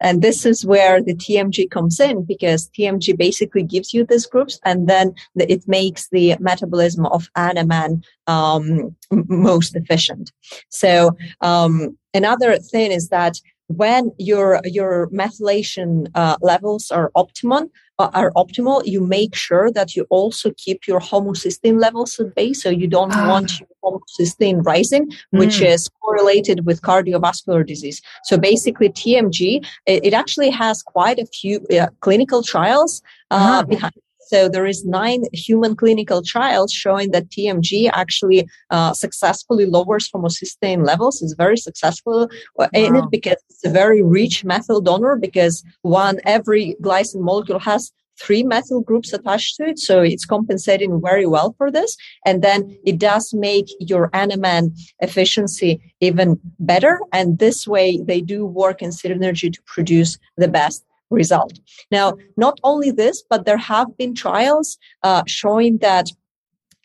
[0.00, 4.58] And this is where the TMG comes in because TMG basically gives you these groups
[4.64, 10.32] and then the, it makes the metabolism of NMN um, most efficient.
[10.68, 18.30] So um, another thing is that when your your methylation uh, levels are optimum are
[18.36, 22.86] optimal you make sure that you also keep your homocysteine levels at bay so you
[22.86, 23.28] don't ah.
[23.28, 25.66] want your homocysteine rising which mm.
[25.66, 31.60] is correlated with cardiovascular disease so basically tmg it, it actually has quite a few
[31.78, 33.62] uh, clinical trials uh, uh-huh.
[33.64, 33.94] behind
[34.26, 40.84] so there is nine human clinical trials showing that TMG actually uh, successfully lowers homocysteine
[40.84, 41.22] levels.
[41.22, 42.68] It's very successful wow.
[42.72, 47.92] in it because it's a very rich methyl donor because one, every glycine molecule has
[48.18, 49.78] three methyl groups attached to it.
[49.78, 51.96] So it's compensating very well for this.
[52.24, 57.00] And then it does make your NMN efficiency even better.
[57.12, 61.58] And this way they do work in synergy to produce the best result.
[61.90, 66.08] Now, not only this, but there have been trials uh, showing that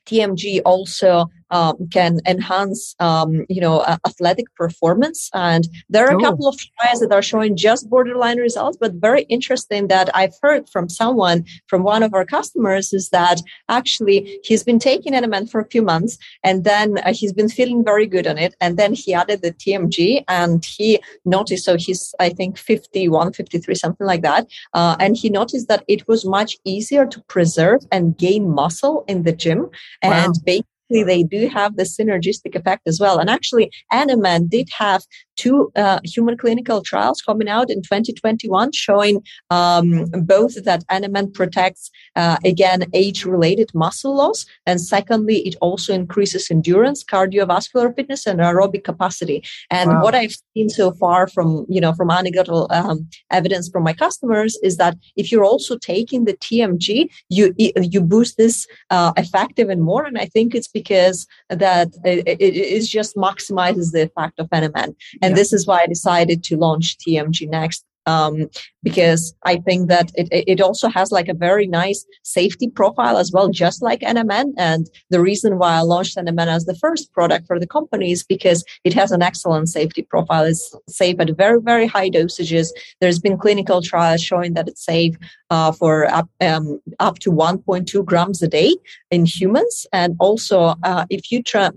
[0.05, 5.29] TMG also um, can enhance, um, you know, uh, athletic performance.
[5.33, 9.23] And there are a couple of trials that are showing just borderline results, but very
[9.23, 14.63] interesting that I've heard from someone from one of our customers is that actually he's
[14.63, 18.27] been taking NMN for a few months and then uh, he's been feeling very good
[18.27, 18.55] on it.
[18.61, 23.75] And then he added the TMG and he noticed, so he's, I think, 51, 53,
[23.75, 24.47] something like that.
[24.73, 29.23] Uh, and he noticed that it was much easier to preserve and gain muscle in
[29.23, 29.69] the gym.
[30.01, 30.61] And wow
[30.91, 33.17] they do have the synergistic effect as well.
[33.17, 35.03] And actually, NMN did have
[35.41, 41.89] two uh, human clinical trials coming out in 2021 showing um, both that NMN protects,
[42.15, 44.45] uh, again, age related muscle loss.
[44.67, 49.43] And secondly, it also increases endurance, cardiovascular fitness, and aerobic capacity.
[49.71, 50.03] And wow.
[50.03, 54.59] what I've seen so far from, you know, from anecdotal um, evidence from my customers
[54.61, 59.81] is that if you're also taking the TMG, you, you boost this uh, effect even
[59.81, 60.05] more.
[60.05, 64.93] And I think it's because that it, it, it just maximizes the effect of NMN.
[65.23, 68.49] And and this is why I decided to launch TMG Next um,
[68.83, 73.31] because I think that it, it also has like a very nice safety profile as
[73.31, 74.53] well, just like NMN.
[74.57, 78.23] And the reason why I launched NMN as the first product for the company is
[78.23, 80.45] because it has an excellent safety profile.
[80.45, 82.69] It's safe at very, very high dosages.
[82.99, 85.15] There's been clinical trials showing that it's safe
[85.49, 88.75] uh, for up, um, up to 1.2 grams a day
[89.11, 89.85] in humans.
[89.93, 91.69] And also, uh, if you try,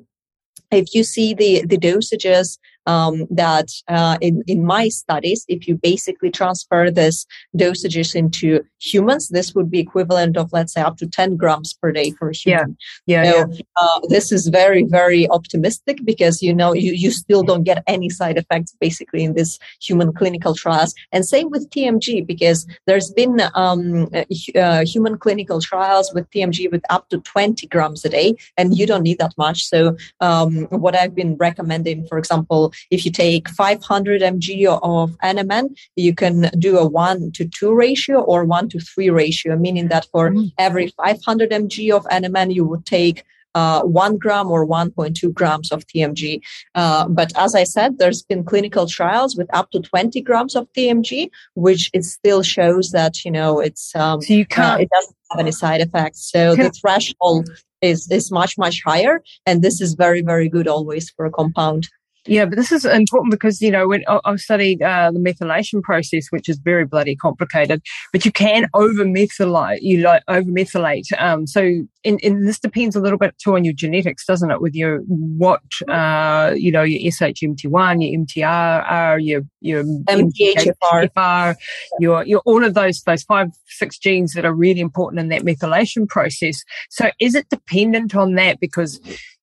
[0.70, 5.76] if you see the, the dosages um, that uh, in, in my studies, if you
[5.76, 11.06] basically transfer this dosages into humans, this would be equivalent of, let's say, up to
[11.06, 12.76] 10 grams per day for a human.
[13.06, 13.24] Yeah.
[13.24, 13.32] Yeah.
[13.32, 13.62] So, yeah.
[13.76, 18.10] Uh, this is very, very optimistic because, you know, you, you still don't get any
[18.10, 20.94] side effects basically in this human clinical trials.
[21.12, 24.08] And same with TMG because there's been um,
[24.54, 28.86] uh, human clinical trials with TMG with up to 20 grams a day and you
[28.86, 29.64] don't need that much.
[29.64, 35.76] So um, what I've been recommending, for example, if you take 500 mg of NMN,
[35.96, 40.06] you can do a one to two ratio or one to three ratio, meaning that
[40.12, 40.52] for mm.
[40.58, 45.86] every 500 mg of NMN, you would take uh, one gram or 1.2 grams of
[45.86, 46.40] TMG.
[46.74, 50.66] Uh, but as I said, there's been clinical trials with up to 20 grams of
[50.72, 54.80] TMG, which it still shows that you know it's um, so you can't.
[54.80, 56.30] Uh, it doesn't have any side effects.
[56.30, 57.48] So the threshold
[57.80, 61.88] is is much much higher, and this is very very good always for a compound.
[62.26, 66.28] Yeah, but this is important because, you know, when I've studied uh, the methylation process,
[66.30, 67.82] which is very bloody complicated,
[68.12, 71.04] but you can over methylate, you like over methylate.
[71.20, 74.62] Um, so, and, this depends a little bit too on your genetics, doesn't it?
[74.62, 81.56] With your, what, uh, you know, your SHMT1, your MTR, your, your MTHFR,
[81.98, 85.42] your, your, all of those, those five, six genes that are really important in that
[85.42, 86.64] methylation process.
[86.88, 88.60] So is it dependent on that?
[88.60, 88.98] Because,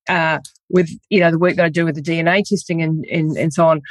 [0.09, 3.37] uh, with you know the work that I do with the DNA testing and and,
[3.37, 3.81] and so on.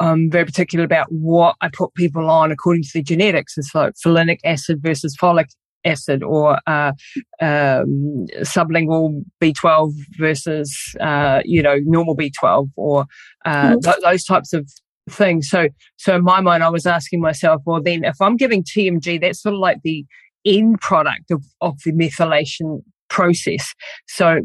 [0.00, 3.56] I'm very particular about what I put people on according to their genetics.
[3.56, 5.46] It's like folinic acid versus folic
[5.84, 6.92] acid or uh,
[7.40, 13.06] um, sublingual B12 versus, uh, you know, normal B12 or
[13.44, 13.80] uh, mm-hmm.
[13.80, 14.68] th- those types of
[15.10, 15.48] things.
[15.48, 19.20] So, so in my mind, I was asking myself, well, then if I'm giving TMG,
[19.20, 20.04] that's sort of like the
[20.44, 23.74] end product of, of the methylation process.
[24.08, 24.40] So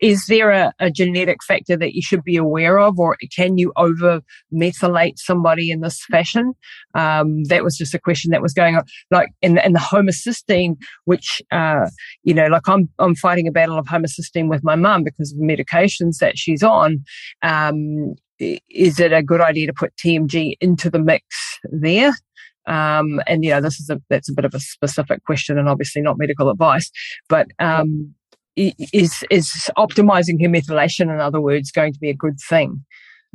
[0.00, 3.72] is there a, a, genetic factor that you should be aware of, or can you
[3.76, 4.20] over
[4.52, 6.54] methylate somebody in this fashion?
[6.94, 8.84] Um, that was just a question that was going on.
[9.10, 11.88] Like in, in the homocysteine, which, uh,
[12.22, 15.38] you know, like I'm, I'm fighting a battle of homocysteine with my mum because of
[15.38, 17.04] medications that she's on.
[17.42, 22.12] Um, is it a good idea to put TMG into the mix there?
[22.68, 25.68] Um, and you know, this is a that's a bit of a specific question, and
[25.68, 26.90] obviously not medical advice.
[27.28, 28.14] But um,
[28.92, 32.84] is is optimizing her methylation, in other words, going to be a good thing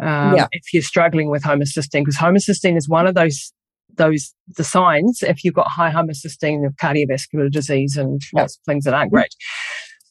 [0.02, 0.48] um, yeah.
[0.52, 2.02] if you're struggling with homocysteine?
[2.02, 3.54] Because homocysteine is one of those
[3.96, 8.86] those the signs if you've got high homocysteine of cardiovascular disease and lots of things
[8.86, 9.34] that aren't great.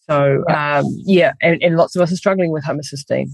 [0.09, 3.29] So yeah, um, yeah and, and, lots of us are struggling with homocysteine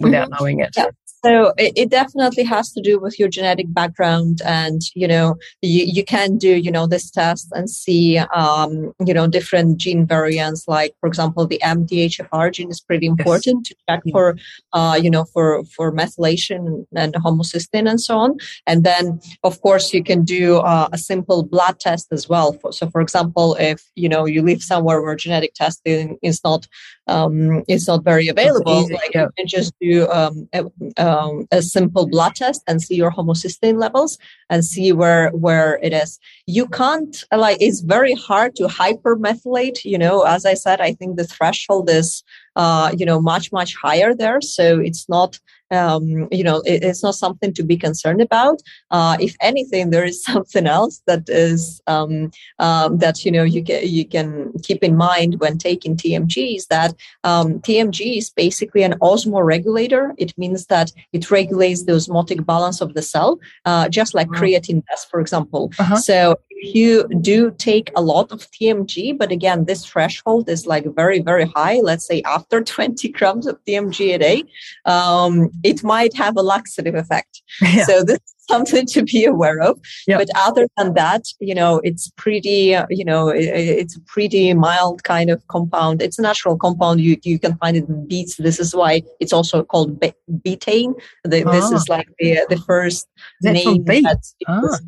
[0.00, 0.42] without mm-hmm.
[0.42, 0.74] knowing it.
[0.76, 0.90] Yeah.
[1.24, 5.84] So it, it, definitely has to do with your genetic background, and you know you,
[5.86, 10.68] you can do you know this test and see um, you know different gene variants.
[10.68, 13.68] Like for example, the MTHFR gene is pretty important yes.
[13.68, 14.12] to check yeah.
[14.12, 14.36] for
[14.74, 18.36] uh, you know for for methylation and homocysteine and so on.
[18.66, 22.52] And then of course you can do uh, a simple blood test as well.
[22.52, 26.66] For, so for example, if you know you live somewhere where genetic testing is not
[27.06, 29.22] um, is not very available, easy, like yeah.
[29.22, 30.64] you can just do um, a,
[30.96, 35.92] um, a, simple blood test and see your homocysteine levels and see where where it
[35.92, 36.18] is.
[36.46, 39.84] You can't like it's very hard to hypermethylate.
[39.84, 42.22] You know, as I said, I think the threshold is
[42.56, 45.38] uh, you know much much higher there, so it's not
[45.70, 48.60] um, you know, it, it's not something to be concerned about.
[48.90, 53.62] Uh, if anything, there is something else that is um, um, that you know you
[53.62, 56.94] can you can keep in mind when taking TMG is that
[57.24, 60.12] um, TMG is basically an osmoregulator.
[60.18, 64.82] It means that it regulates the osmotic balance of the cell, uh, just like creatine
[64.90, 65.72] does, for example.
[65.78, 65.96] Uh-huh.
[65.96, 71.20] So you do take a lot of TMG, but again, this threshold is like very,
[71.20, 71.80] very high.
[71.82, 74.42] Let's say after 20 grams of TMG a day,
[74.84, 77.42] um, it might have a laxative effect.
[77.62, 77.84] Yeah.
[77.86, 79.80] So this is something to be aware of.
[80.18, 84.52] But other than that, you know, it's pretty, uh, you know, it, it's a pretty
[84.54, 86.02] mild kind of compound.
[86.02, 87.00] It's a natural compound.
[87.00, 88.36] You, you can find it in beets.
[88.36, 90.94] This is why it's also called be- betaine.
[91.24, 91.94] The, This is ah.
[91.94, 93.08] like the, the first
[93.42, 93.84] name.
[93.84, 94.78] That ah.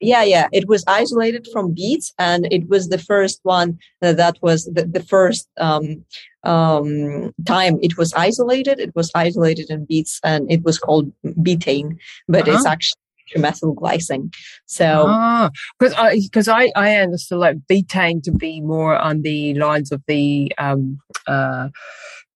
[0.00, 0.48] Yeah, yeah.
[0.52, 5.02] It was isolated from beets, and it was the first one that was the, the
[5.02, 6.04] first um,
[6.44, 8.78] um, time it was isolated.
[8.78, 11.96] It was isolated in beets, and it was called betaine,
[12.28, 12.56] but uh-huh.
[12.56, 13.00] it's actually
[13.36, 14.34] methylglycine.
[14.66, 19.54] So, because ah, I because I I understood like betaine to be more on the
[19.54, 21.68] lines of the um uh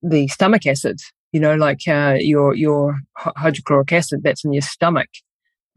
[0.03, 0.99] the stomach acid.
[1.33, 5.09] You know, like uh, your your hydrochloric acid that's in your stomach.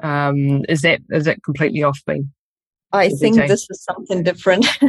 [0.02, 2.32] Um, is that is that completely off beam?
[2.92, 3.48] I think betaine?
[3.48, 4.66] this is something different.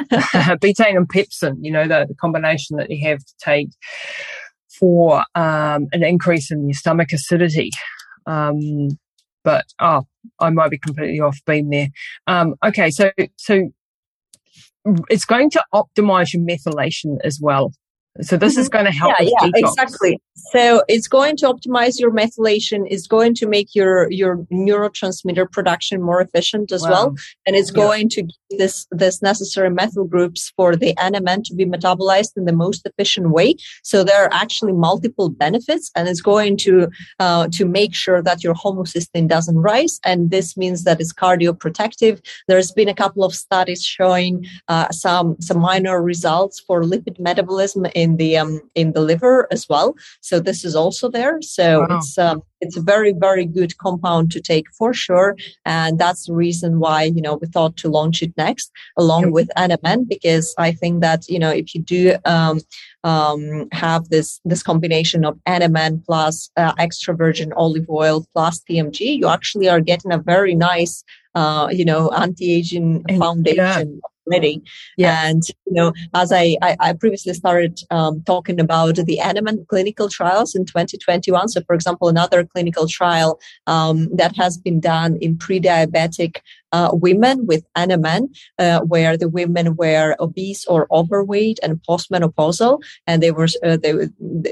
[0.60, 3.68] betaine and pepsin, you know, the, the, combination that you have to take
[4.78, 7.70] for um, an increase in your stomach acidity.
[8.26, 8.88] Um,
[9.42, 10.06] but oh,
[10.38, 11.88] I might be completely off beam there.
[12.26, 13.70] Um, okay, so so
[15.08, 17.72] it's going to optimize your methylation as well.
[18.22, 18.72] So this is mm-hmm.
[18.72, 19.14] going to help.
[19.18, 19.70] Yeah, yeah, detox.
[19.70, 20.20] exactly.
[20.52, 22.86] So it's going to optimize your methylation.
[22.88, 26.90] It's going to make your your neurotransmitter production more efficient as wow.
[26.90, 27.82] well, and it's yeah.
[27.82, 32.44] going to give this this necessary methyl groups for the NMN to be metabolized in
[32.44, 33.56] the most efficient way.
[33.82, 36.88] So there are actually multiple benefits, and it's going to
[37.18, 42.24] uh, to make sure that your homocysteine doesn't rise, and this means that it's cardioprotective.
[42.46, 47.86] There's been a couple of studies showing uh, some some minor results for lipid metabolism.
[47.94, 49.88] In in the um, in the liver as well.
[50.20, 51.36] So this is also there.
[51.56, 51.96] So wow.
[51.96, 55.30] it's um, it's a very very good compound to take for sure,
[55.64, 58.70] and that's the reason why you know we thought to launch it next
[59.04, 59.32] along yep.
[59.36, 62.60] with NMN because I think that you know if you do um,
[63.12, 68.98] um, have this this combination of NMN plus uh, extra virgin olive oil plus TMG,
[69.20, 74.00] you actually are getting a very nice uh, you know anti-aging foundation.
[74.02, 74.62] Yeah already.
[74.96, 75.26] Yeah.
[75.26, 80.08] And, you know, as I, I, I previously started um, talking about the NMN clinical
[80.08, 81.48] trials in 2021.
[81.48, 86.38] So, for example, another clinical trial um, that has been done in pre-diabetic
[86.74, 93.22] uh, women with NMN, uh, where the women were obese or overweight and postmenopausal, and
[93.22, 93.92] they were uh, they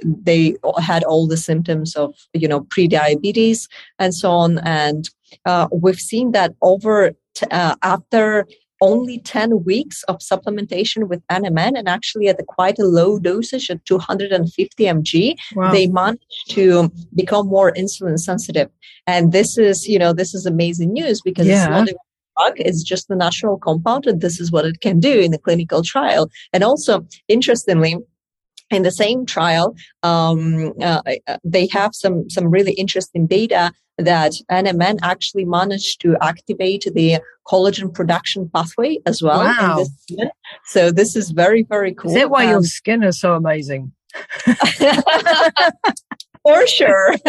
[0.04, 3.68] they had all the symptoms of you know pre-diabetes
[3.98, 4.58] and so on.
[4.58, 5.10] And
[5.46, 8.46] uh, we've seen that over t- uh, after
[8.82, 13.70] only 10 weeks of supplementation with NMN and actually at a quite a low dosage
[13.70, 15.72] at 250 mg, wow.
[15.72, 18.68] they managed to become more insulin sensitive.
[19.06, 21.62] And this is, you know, this is amazing news because yeah.
[21.62, 21.94] it's not a
[22.36, 22.54] drug.
[22.56, 25.82] It's just the natural compound, and this is what it can do in the clinical
[25.82, 26.28] trial.
[26.52, 27.96] And also, interestingly,
[28.70, 34.32] in the same trial, um, uh, uh they have some some really interesting data that
[34.50, 39.40] NMN actually managed to activate the collagen production pathway as well.
[39.40, 39.84] Wow.
[40.08, 40.28] This
[40.66, 42.10] so this is very, very cool.
[42.10, 43.92] Is that why um, your skin is so amazing?
[46.42, 47.14] For sure.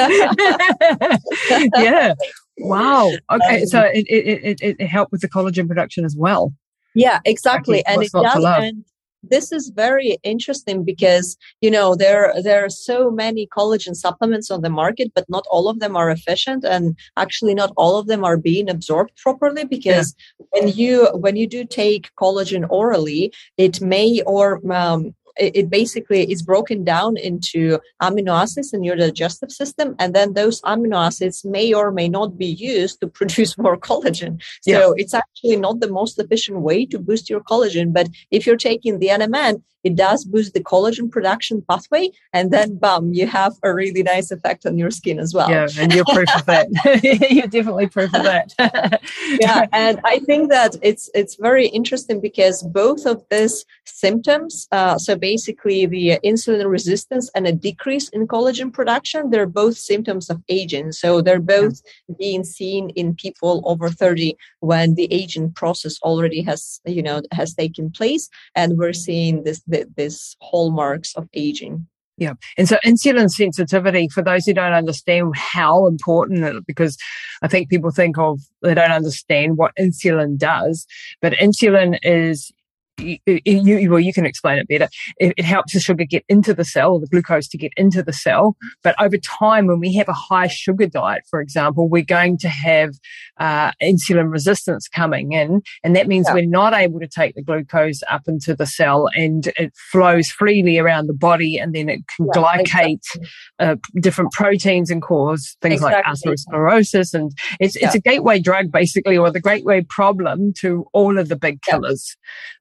[1.77, 2.15] yeah.
[2.57, 3.11] Wow.
[3.31, 3.61] Okay.
[3.61, 6.53] Um, so it, it, it, it helped with the collagen production as well.
[6.95, 7.85] Yeah, exactly.
[7.85, 8.43] And it does.
[8.43, 8.85] And
[9.23, 14.61] this is very interesting because you know there there are so many collagen supplements on
[14.61, 18.23] the market but not all of them are efficient and actually not all of them
[18.23, 20.45] are being absorbed properly because yeah.
[20.51, 26.41] when you when you do take collagen orally it may or um, it basically is
[26.41, 31.73] broken down into amino acids in your digestive system and then those amino acids may
[31.73, 34.93] or may not be used to produce more collagen so yeah.
[34.97, 38.99] it's actually not the most efficient way to boost your collagen but if you're taking
[38.99, 43.73] the nmn it does boost the collagen production pathway and then bum you have a
[43.73, 45.49] really nice effect on your skin as well.
[45.49, 46.67] Yeah and you're proof of that
[47.29, 48.53] you're definitely proof of that
[49.39, 54.97] yeah and i think that it's it's very interesting because both of these symptoms uh,
[54.97, 60.41] so basically the insulin resistance and a decrease in collagen production they're both symptoms of
[60.49, 60.91] aging.
[60.91, 61.81] So they're both
[62.17, 67.53] being seen in people over 30 when the aging process already has you know has
[67.53, 71.87] taken place and we're seeing this the, this hallmarks of aging.
[72.17, 72.33] Yeah.
[72.57, 76.95] And so insulin sensitivity, for those who don't understand how important, it, because
[77.41, 80.85] I think people think of, they don't understand what insulin does,
[81.21, 82.51] but insulin is
[82.97, 84.87] you, you, well, you can explain it better.
[85.17, 88.13] It, it, helps the sugar get into the cell, the glucose to get into the
[88.13, 88.55] cell.
[88.83, 92.49] But over time, when we have a high sugar diet, for example, we're going to
[92.49, 92.93] have
[93.39, 96.35] uh, insulin resistance coming in, and that means yeah.
[96.35, 100.77] we're not able to take the glucose up into the cell, and it flows freely
[100.77, 103.27] around the body, and then it can yeah, glycate exactly.
[103.59, 105.95] uh, different proteins and cause things exactly.
[105.95, 107.13] like atherosclerosis.
[107.13, 107.87] And it's yeah.
[107.87, 112.15] it's a gateway drug, basically, or the gateway problem to all of the big killers.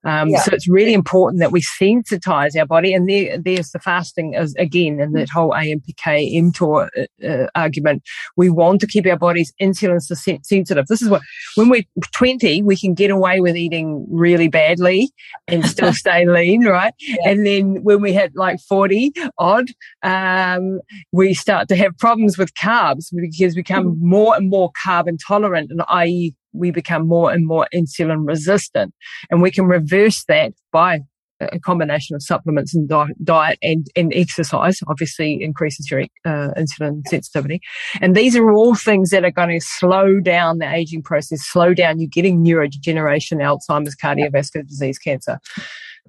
[0.05, 0.41] Um, yeah.
[0.43, 2.95] So it's really important that we sensitize our body.
[2.95, 8.03] And there, there's the fasting as again in that whole AMPK mTOR uh, uh, argument.
[8.37, 10.87] We want to keep our bodies insulin sensitive.
[10.87, 11.23] This is what
[11.57, 15.11] when we're 20, we can get away with eating really badly
[15.49, 16.95] and still stay lean, right?
[17.01, 17.17] Yeah.
[17.27, 19.67] And then when we hit like 40 odd,
[20.03, 20.81] um,
[21.13, 24.09] we start to have problems with carbs because we become mm-hmm.
[24.09, 28.95] more and more carb intolerant, and i.e we become more and more insulin resistant.
[29.31, 31.01] And we can reverse that by
[31.41, 32.89] a combination of supplements and
[33.25, 37.61] diet and, and exercise obviously increases your uh, insulin sensitivity.
[38.01, 41.75] And these are all things that are going to slow down the aging process, slow
[41.75, 45.39] down you getting neurodegeneration, Alzheimer's, cardiovascular disease, cancer,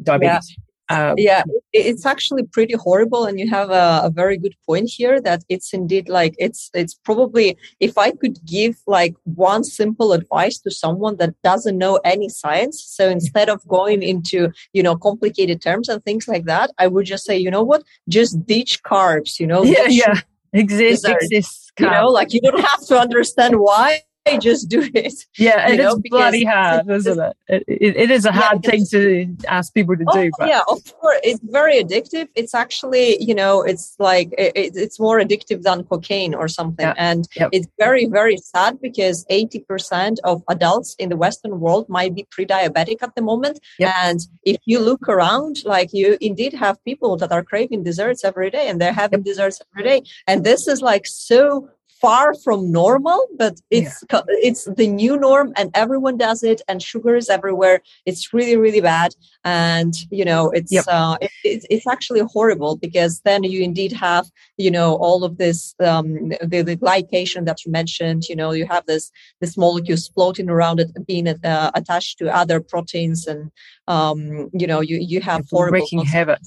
[0.02, 0.56] diabetes.
[0.58, 0.73] Yeah.
[0.90, 5.22] Um, yeah, it's actually pretty horrible, and you have a, a, very good point here
[5.22, 10.60] that it's indeed like it's it's probably if I could give like one simple advice
[10.60, 15.62] to someone that doesn't know any science, so instead of going into you know complicated
[15.62, 19.40] terms and things like that, I would just say you know what, just ditch carbs,
[19.40, 20.20] you know, yeah, yeah,
[20.52, 24.02] exist, exist, you know, like you don't have to understand why
[24.40, 25.14] just do it.
[25.38, 27.38] Yeah, and it's bloody hard, isn't it?
[27.48, 30.32] It, it, it is a hard yeah, thing to ask people to oh, do.
[30.38, 30.48] But.
[30.48, 32.28] Yeah, of course, it's very addictive.
[32.36, 36.94] It's actually, you know, it's like it, it's more addictive than cocaine or something, yeah.
[36.98, 37.50] and yep.
[37.52, 42.26] it's very, very sad because eighty percent of adults in the Western world might be
[42.32, 43.94] pre-diabetic at the moment, yep.
[44.04, 48.50] and if you look around, like you indeed have people that are craving desserts every
[48.50, 49.26] day, and they're having yep.
[49.26, 51.70] desserts every day, and this is like so
[52.04, 54.22] far from normal, but it's yeah.
[54.50, 57.82] it's the new norm, and everyone does it, and sugar is everywhere.
[58.06, 60.84] It's really really bad, and you know it's yep.
[60.90, 64.26] uh, it, it's it's actually horrible because then you indeed have
[64.58, 66.08] you know all of this um,
[66.52, 68.24] the, the glycation that you mentioned.
[68.28, 72.60] You know you have this this molecules floating around it being uh, attached to other
[72.60, 73.50] proteins, and
[73.88, 76.42] um, you know you you have horrible wreaking havoc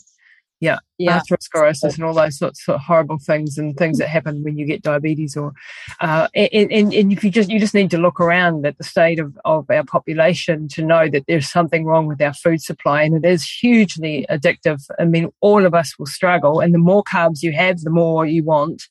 [0.60, 1.20] yeah, yeah.
[1.20, 4.82] atherosclerosis and all those sorts of horrible things and things that happen when you get
[4.82, 5.52] diabetes or
[6.00, 8.84] uh, and, and, and if you just you just need to look around at the
[8.84, 13.02] state of, of our population to know that there's something wrong with our food supply
[13.02, 14.82] and it is hugely addictive.
[14.98, 18.24] I mean all of us will struggle and the more carbs you have the more
[18.24, 18.82] you want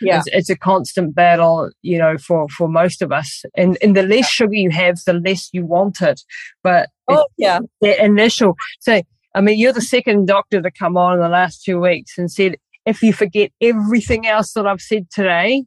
[0.00, 0.18] yeah.
[0.18, 3.44] it's, it's, a constant battle, you know, for, for most of us.
[3.56, 6.20] And, and the less sugar you have, the less you want it.
[6.62, 9.00] But oh, yeah, the initial, so,
[9.36, 12.32] I mean, you're the second doctor to come on in the last two weeks and
[12.32, 12.56] said,
[12.86, 15.64] if you forget everything else that I've said today,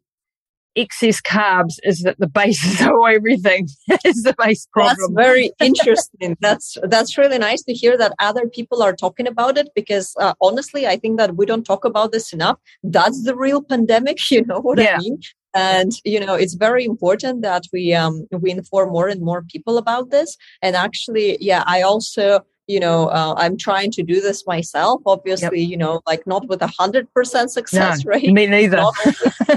[0.76, 3.68] excess carbs is that the basis of everything
[4.04, 5.14] is the base problem.
[5.14, 6.36] That's very interesting.
[6.40, 10.34] that's that's really nice to hear that other people are talking about it because uh,
[10.42, 12.58] honestly, I think that we don't talk about this enough.
[12.82, 14.18] That's the real pandemic.
[14.32, 14.96] You know what yeah.
[14.96, 15.20] I mean?
[15.56, 19.80] and you know it's very important that we um we inform more and more people
[19.80, 22.40] about this and actually yeah i also
[22.70, 25.70] you know uh, i'm trying to do this myself obviously yep.
[25.70, 28.32] you know like not with a hundred percent success no, rate.
[28.32, 28.84] Me neither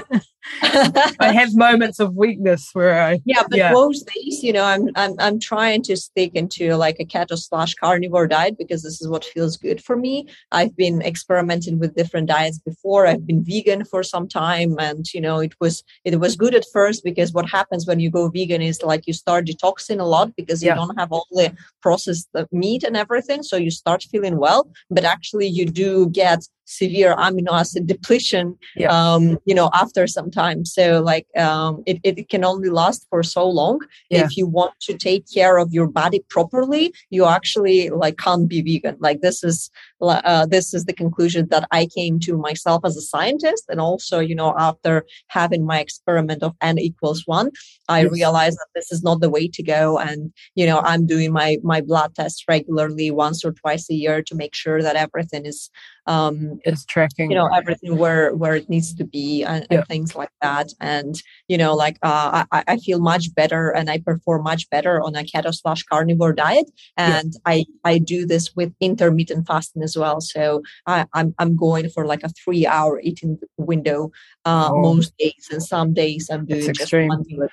[0.63, 3.73] I have moments of weakness where I yeah, but yeah.
[3.73, 7.75] most days, you know, I'm I'm I'm trying to stick into like a keto slash
[7.75, 10.27] carnivore diet because this is what feels good for me.
[10.51, 13.07] I've been experimenting with different diets before.
[13.07, 16.65] I've been vegan for some time, and you know, it was it was good at
[16.73, 20.35] first because what happens when you go vegan is like you start detoxing a lot
[20.37, 20.71] because yeah.
[20.71, 24.71] you don't have all the processed uh, meat and everything, so you start feeling well.
[24.91, 26.43] But actually, you do get
[26.79, 28.89] severe amino acid depletion yeah.
[28.89, 33.23] um, you know after some time so like um, it, it can only last for
[33.23, 34.25] so long yeah.
[34.25, 38.63] if you want to take care of your body properly you actually like can't be
[38.63, 39.71] vegan like this is
[40.09, 44.19] uh, this is the conclusion that i came to myself as a scientist and also
[44.19, 47.51] you know after having my experiment of n equals one
[47.89, 48.13] i yes.
[48.13, 49.99] realized that this is not the way to go.
[49.99, 54.23] And you know i'm doing my my blood tests regularly once or twice a year
[54.23, 55.71] to make sure that everything is
[56.07, 60.15] um, is tracking you know everything where where it needs to be and, and things
[60.15, 60.73] like that.
[60.81, 61.15] And
[61.49, 65.15] you know like uh, I, I feel much better and i perform much better on
[65.15, 66.71] a keto slash carnivore diet.
[66.97, 71.89] And i i do this with intermittent fasting as well so I, I'm, I'm going
[71.91, 74.11] for like a three hour eating window
[74.45, 74.81] uh, oh.
[74.81, 77.09] most days and some days i'm doing just extreme.
[77.09, 77.49] one meal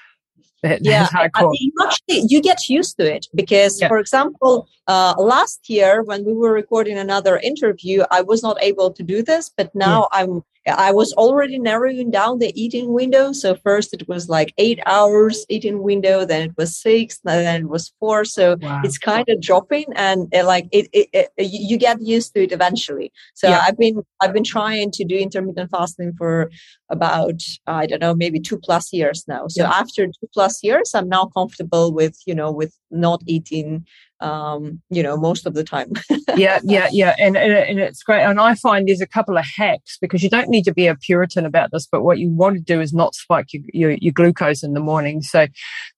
[0.81, 1.07] yeah,
[1.53, 3.87] you, actually, you get used to it because, yeah.
[3.87, 8.91] for example, uh, last year when we were recording another interview, I was not able
[8.91, 10.19] to do this, but now yeah.
[10.19, 10.43] I'm
[10.77, 13.31] I was already narrowing down the eating window.
[13.31, 17.69] So first it was like eight hours eating window, then it was six, then it
[17.69, 18.25] was four.
[18.25, 18.81] So wow.
[18.83, 22.43] it's kind of dropping, and it, like it, it, it, uh, you get used to
[22.43, 23.11] it eventually.
[23.35, 23.63] So yeah.
[23.65, 26.51] I've been I've been trying to do intermittent fasting for
[26.89, 29.47] about I don't know maybe two plus years now.
[29.47, 29.71] So yeah.
[29.71, 33.85] after two plus years, I'm now comfortable with you know with not eating
[34.21, 35.91] um, you know, most of the time.
[36.35, 37.15] yeah, yeah, yeah.
[37.17, 38.21] And, and, and it's great.
[38.21, 40.95] And I find there's a couple of hacks because you don't need to be a
[40.95, 44.13] Puritan about this, but what you want to do is not spike your, your, your
[44.13, 45.21] glucose in the morning.
[45.21, 45.47] So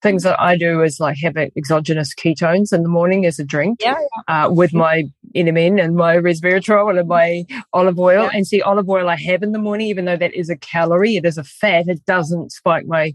[0.01, 3.79] things that I do is like have exogenous ketones in the morning as a drink
[3.81, 3.95] yeah,
[4.27, 4.45] yeah.
[4.45, 5.05] Uh, with my
[5.35, 8.23] NMN and my resveratrol and my olive oil.
[8.23, 8.31] Yeah.
[8.33, 11.15] And see, olive oil I have in the morning, even though that is a calorie,
[11.15, 13.13] it is a fat, it doesn't spike my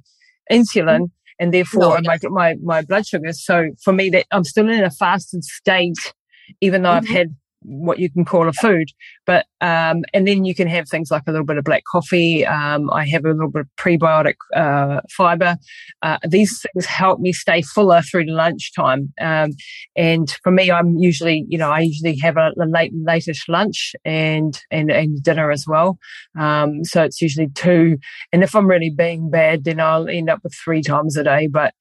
[0.50, 0.86] insulin.
[0.86, 1.04] Mm-hmm
[1.38, 3.32] and therefore no, my, my, my blood sugar.
[3.32, 6.14] So for me, that I'm still in a fasted state,
[6.60, 6.98] even though mm-hmm.
[6.98, 7.36] I've had
[7.66, 8.88] what you can call a food.
[9.26, 12.46] But um, and then you can have things like a little bit of black coffee.
[12.46, 15.56] Um, I have a little bit of prebiotic uh, fiber.
[16.02, 19.12] Uh, these things help me stay fuller through lunchtime.
[19.20, 19.50] Um,
[19.96, 23.94] and for me, I'm usually, you know, I usually have a, a late lateish lunch
[24.04, 25.98] and and and dinner as well.
[26.38, 27.98] Um, so it's usually two.
[28.32, 31.46] And if I'm really being bad, then I'll end up with three times a day.
[31.46, 31.74] But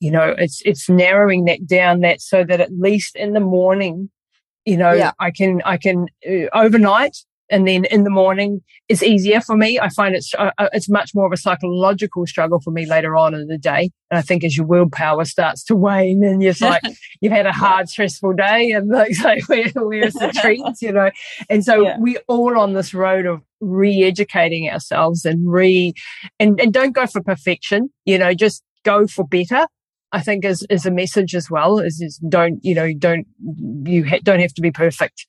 [0.00, 4.10] you know, it's it's narrowing that down that so that at least in the morning
[4.64, 5.12] you know, yeah.
[5.18, 7.16] I can, I can uh, overnight
[7.50, 9.78] and then in the morning it's easier for me.
[9.78, 13.16] I find it's, uh, uh, it's much more of a psychological struggle for me later
[13.16, 13.90] on in the day.
[14.10, 16.82] And I think as your willpower starts to wane and you're like,
[17.20, 21.10] you've had a hard, stressful day and like, so where, where's the treats, you know?
[21.48, 21.98] And so yeah.
[21.98, 25.92] we all on this road of re-educating ourselves and re,
[26.38, 29.66] and, and don't go for perfection, you know, just go for better
[30.12, 33.26] I think is, is a message as well is, is don't, you know, don't,
[33.84, 35.26] you ha- don't have to be perfect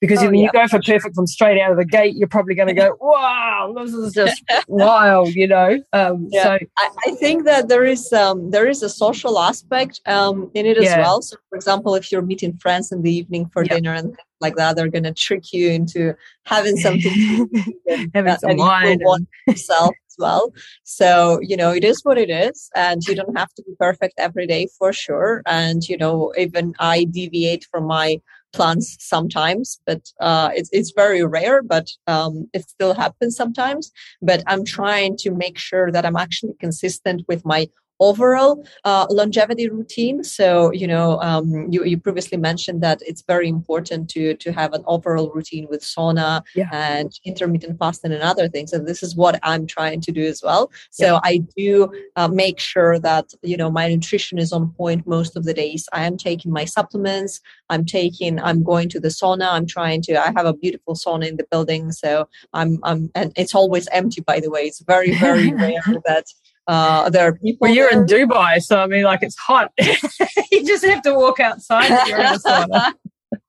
[0.00, 2.28] because oh, when yeah, you go for perfect from straight out of the gate, you're
[2.28, 5.78] probably going to go, wow, this is just wild, you know?
[5.92, 6.44] Um, yeah.
[6.44, 10.64] So I, I, think that there is, um, there is a social aspect, um, in
[10.64, 11.00] it as yeah.
[11.00, 11.20] well.
[11.20, 14.74] So for example, if you're meeting friends in the evening for dinner and like that,
[14.74, 17.50] they're going to trick you into having something
[18.14, 19.26] having some wine and...
[19.46, 20.52] yourself well.
[20.84, 22.70] So, you know, it is what it is.
[22.76, 25.42] And you don't have to be perfect every day for sure.
[25.46, 28.20] And, you know, even I deviate from my
[28.52, 33.92] plans sometimes, but uh, it's, it's very rare, but um, it still happens sometimes.
[34.20, 37.68] But I'm trying to make sure that I'm actually consistent with my
[38.00, 40.24] overall uh, longevity routine.
[40.24, 44.72] So, you know, um, you, you previously mentioned that it's very important to, to have
[44.72, 46.68] an overall routine with sauna yeah.
[46.72, 48.72] and intermittent fasting and other things.
[48.72, 50.70] And this is what I'm trying to do as well.
[50.90, 51.20] So yeah.
[51.22, 55.44] I do uh, make sure that, you know, my nutrition is on point most of
[55.44, 55.88] the days.
[55.92, 57.40] I am taking my supplements.
[57.68, 59.52] I'm taking, I'm going to the sauna.
[59.52, 61.92] I'm trying to, I have a beautiful sauna in the building.
[61.92, 64.62] So I'm, I'm, and it's always empty, by the way.
[64.62, 66.26] It's very, very rare that
[66.70, 67.66] uh, there are people.
[67.66, 68.02] Well, you're there.
[68.02, 69.72] in Dubai, so I mean, like it's hot.
[70.52, 71.88] you just have to walk outside.
[72.06, 72.92] you're in the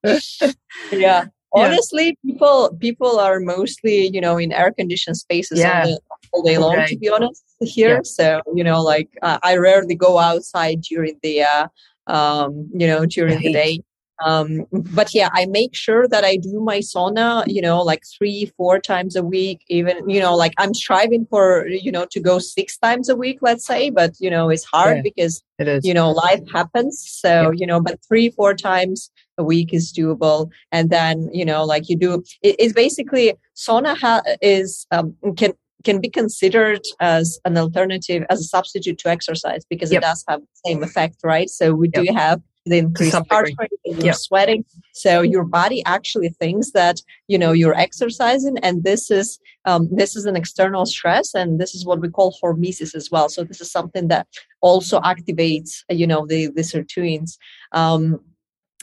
[0.04, 0.56] sauna.
[0.92, 1.26] yeah.
[1.54, 5.86] Honestly, people people are mostly you know in air conditioned spaces yeah.
[5.86, 6.04] all,
[6.34, 6.84] all day long.
[6.88, 8.02] To be honest, here, yeah.
[8.04, 11.68] so you know, like uh, I rarely go outside during the uh,
[12.08, 13.84] um, you know during the day.
[14.24, 18.52] Um, but yeah, I make sure that I do my sauna, you know, like three,
[18.58, 22.40] four times a week, even, you know, like I'm striving for, you know, to go
[22.40, 25.86] six times a week, let's say, but, you know, it's hard yeah, because, it is.
[25.86, 27.04] you know, life happens.
[27.08, 27.52] So, yeah.
[27.54, 30.50] you know, but three, four times a week is doable.
[30.72, 35.54] And then, you know, like you do, it, it's basically sauna ha- is, um, can,
[35.84, 40.02] can be considered as an alternative as a substitute to exercise because yep.
[40.02, 42.06] it does have the same effect right so we yep.
[42.06, 44.16] do have the increased heart rate you're yep.
[44.16, 44.64] sweating.
[44.94, 50.16] So your body actually thinks that you know you're exercising and this is um, this
[50.16, 53.30] is an external stress and this is what we call hormesis as well.
[53.30, 54.28] So this is something that
[54.62, 57.38] also activates you know the the sirtuins.
[57.72, 58.20] Um,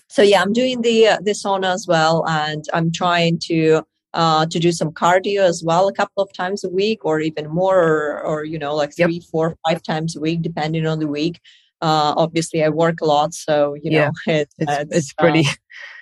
[0.08, 3.82] so yeah i'm doing the uh, the sauna as well and i'm trying to
[4.14, 7.46] uh, to do some cardio as well a couple of times a week or even
[7.46, 9.22] more or, or you know like three yep.
[9.30, 11.38] four five times a week depending on the week
[11.80, 15.46] uh, obviously I work a lot, so you yeah, know it, it's, it's, it's pretty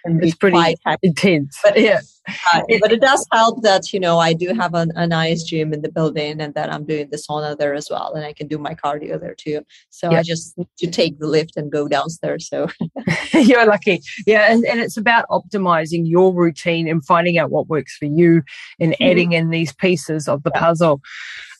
[0.06, 1.58] um, it's pretty intense.
[1.62, 2.00] But yeah,
[2.54, 5.72] uh, but it does help that you know I do have an, a nice gym
[5.72, 8.46] in the building, and that I'm doing the sauna there as well, and I can
[8.46, 9.62] do my cardio there too.
[9.90, 10.18] So yeah.
[10.18, 12.48] I just need to take the lift and go downstairs.
[12.48, 12.68] So
[13.32, 14.52] you're lucky, yeah.
[14.52, 18.42] And, and it's about optimizing your routine and finding out what works for you,
[18.80, 19.04] and mm-hmm.
[19.04, 20.60] adding in these pieces of the yeah.
[20.60, 21.00] puzzle.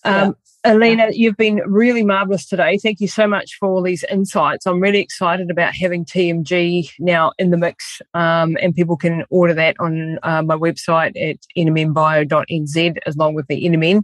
[0.05, 0.36] Um,
[0.66, 2.76] Alina, you've been really marvelous today.
[2.78, 4.66] Thank you so much for all these insights.
[4.66, 9.55] I'm really excited about having TMG now in the mix, um, and people can order
[9.55, 14.03] that on uh, my website at nmnbio.nz along with the NMN.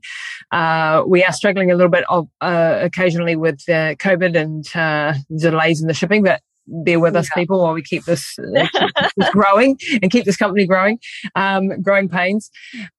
[0.53, 5.15] Uh, we are struggling a little bit of, uh, occasionally with uh, COVID and uh,
[5.37, 6.43] delays in the shipping, but
[6.85, 10.37] bear with us, people, while we keep this, uh, keep this growing and keep this
[10.37, 10.99] company growing,
[11.35, 12.51] um, growing pains.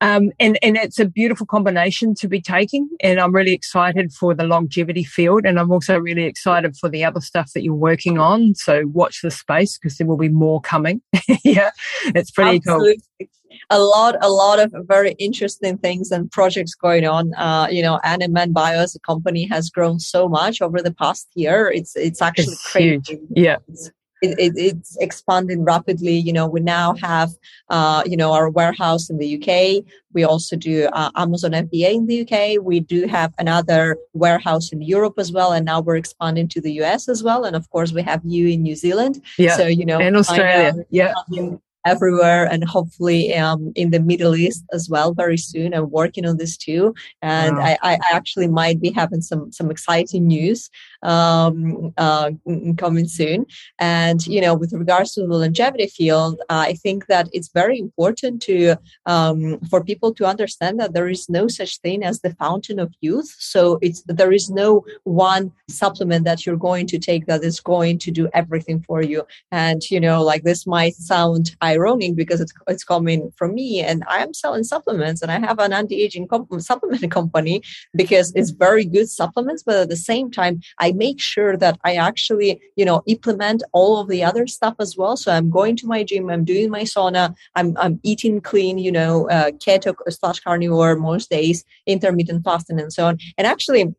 [0.02, 2.90] Um, and, and it's a beautiful combination to be taking.
[3.02, 5.46] And I'm really excited for the longevity field.
[5.46, 8.56] And I'm also really excited for the other stuff that you're working on.
[8.56, 11.02] So watch the space because there will be more coming.
[11.44, 11.72] yeah,
[12.06, 12.98] it's pretty Absolutely.
[13.20, 13.28] cool
[13.70, 17.34] a lot, a lot of very interesting things and projects going on.
[17.36, 21.28] Uh, you know, NMN Bio as a company has grown so much over the past
[21.36, 21.72] year.
[21.72, 23.02] It's it's actually it's crazy.
[23.08, 23.20] Huge.
[23.30, 23.58] Yeah.
[23.68, 23.92] It's,
[24.24, 26.16] it, it, it's expanding rapidly.
[26.18, 27.32] You know, we now have,
[27.70, 29.84] uh, you know, our warehouse in the UK.
[30.14, 32.64] We also do uh, Amazon FBA in the UK.
[32.64, 36.72] We do have another warehouse in Europe as well, and now we're expanding to the
[36.84, 37.44] US as well.
[37.44, 39.22] And of course, we have you in New Zealand.
[39.38, 39.58] Yeah.
[39.58, 40.74] So you know, and Australia.
[40.90, 41.14] Yeah
[41.86, 45.74] everywhere and hopefully um, in the Middle East as well very soon.
[45.74, 47.64] I'm working on this too, and wow.
[47.64, 50.70] I, I, actually might be having some some exciting news
[51.04, 52.32] um, uh,
[52.78, 53.46] coming soon.
[53.80, 57.80] And you know, with regards to the longevity field, uh, I think that it's very
[57.80, 58.76] important to
[59.06, 62.94] um, for people to understand that there is no such thing as the fountain of
[63.02, 63.34] youth.
[63.40, 67.98] So it's there is no one supplement that you're going to take that is going
[68.00, 69.24] to do everything for you.
[69.52, 74.04] And you know, like this might sound ironic because it's it's coming from me, and
[74.08, 77.62] I am selling supplements, and I have an anti-aging comp- supplement company
[78.02, 81.96] because it's very good supplements, but at the same time, I make sure that I
[81.96, 85.16] actually, you know, implement all of the other stuff as well.
[85.18, 88.92] So I'm going to my gym, I'm doing my sauna, I'm, I'm eating clean, you
[88.92, 93.18] know, uh, keto slash carnivore most days, intermittent fasting and so on.
[93.38, 93.94] And actually,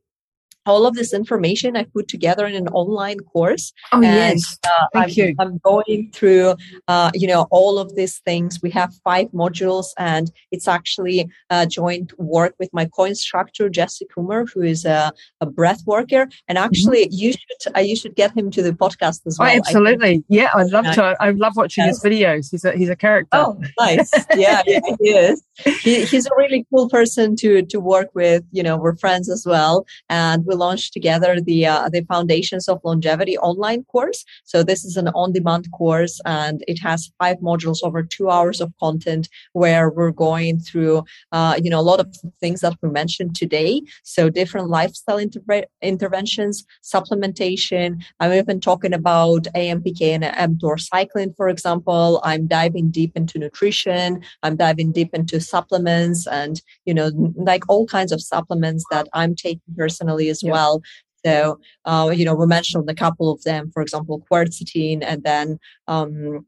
[0.66, 3.72] all of this information I put together in an online course.
[3.92, 5.34] Oh and, yes, uh, thank I'm, you.
[5.38, 6.54] I'm going through,
[6.88, 8.60] uh, you know, all of these things.
[8.62, 14.48] We have five modules, and it's actually a joint work with my co-instructor Jesse Coomer,
[14.52, 16.28] who is a, a breath worker.
[16.48, 16.64] And mm-hmm.
[16.64, 17.14] actually, mm-hmm.
[17.14, 19.52] you should uh, you should get him to the podcast as oh, well.
[19.52, 21.16] Oh, absolutely, yeah, I'd love to.
[21.20, 22.02] I love watching yes.
[22.02, 22.50] his videos.
[22.50, 23.36] He's a he's a character.
[23.36, 24.10] Oh, nice.
[24.36, 25.42] yeah, yeah, he is.
[25.82, 28.44] He, he's a really cool person to to work with.
[28.52, 32.68] You know, we're friends as well, and we we launched together the uh, the Foundations
[32.68, 34.24] of Longevity online course.
[34.44, 38.72] So this is an on-demand course, and it has five modules over two hours of
[38.78, 43.34] content where we're going through, uh, you know, a lot of things that we mentioned
[43.34, 43.82] today.
[44.02, 48.02] So different lifestyle inter- interventions, supplementation.
[48.20, 52.20] I'm even talking about AMPK and mTOR cycling, for example.
[52.24, 54.22] I'm diving deep into nutrition.
[54.42, 59.34] I'm diving deep into supplements and, you know, like all kinds of supplements that I'm
[59.34, 60.52] taking personally as yeah.
[60.52, 60.82] well.
[61.24, 65.58] So, uh, you know, we mentioned a couple of them, for example, quercetin and then,
[65.88, 66.46] um,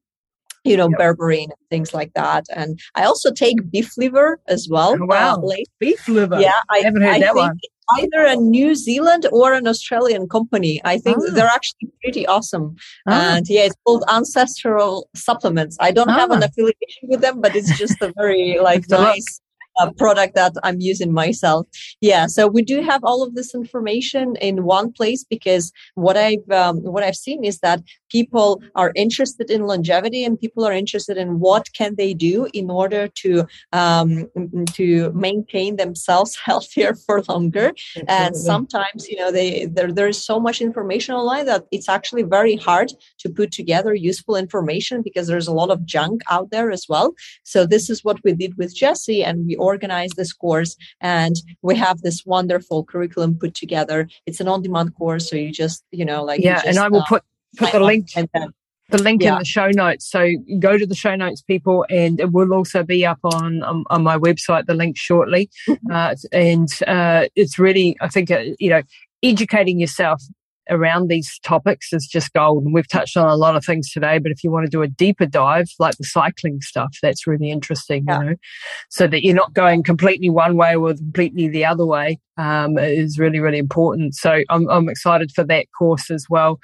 [0.65, 0.99] you know, yep.
[0.99, 2.45] berberine, things like that.
[2.55, 4.97] And I also take beef liver as well.
[5.01, 5.37] Oh, wow.
[5.37, 6.41] Uh, beef liver.
[6.41, 6.61] Yeah.
[6.69, 7.59] I, I haven't heard I that one.
[7.99, 10.81] Either a New Zealand or an Australian company.
[10.85, 11.31] I think ah.
[11.33, 12.75] they're actually pretty awesome.
[13.07, 13.37] Ah.
[13.37, 15.77] And yeah, it's called Ancestral Supplements.
[15.81, 16.47] I don't have an ah.
[16.47, 19.41] affiliation with them, but it's just a very like nice
[19.79, 21.67] uh, product that I'm using myself.
[22.01, 26.49] Yeah, so we do have all of this information in one place because what I've
[26.51, 31.17] um, what I've seen is that people are interested in longevity and people are interested
[31.17, 34.29] in what can they do in order to um,
[34.73, 37.69] to maintain themselves healthier for longer.
[37.69, 38.05] Absolutely.
[38.09, 42.23] And sometimes you know they there there is so much information online that it's actually
[42.23, 46.71] very hard to put together useful information because there's a lot of junk out there
[46.71, 47.15] as well.
[47.43, 51.77] So this is what we did with Jesse and we organize this course and we
[51.77, 54.09] have this wonderful curriculum put together.
[54.27, 57.03] It's an on-demand course, so you just, you know, like yeah, just, and I will
[57.03, 57.23] uh, put
[57.57, 58.09] put the link.
[58.89, 59.33] the link yeah.
[59.33, 60.09] in the show notes.
[60.09, 60.29] So
[60.61, 64.03] go to the show notes, people, and it will also be up on on, on
[64.03, 64.67] my website.
[64.67, 65.51] The link shortly,
[65.93, 68.83] uh, and uh, it's really, I think, uh, you know,
[69.23, 70.23] educating yourself
[70.71, 72.65] around these topics is just gold.
[72.65, 74.83] And we've touched on a lot of things today, but if you want to do
[74.83, 78.19] a deeper dive, like the cycling stuff, that's really interesting, yeah.
[78.19, 78.35] you know,
[78.91, 83.19] so that you're not going completely one way or completely the other way, um, is
[83.19, 84.15] really, really important.
[84.15, 86.59] So I'm, I'm excited for that course as well.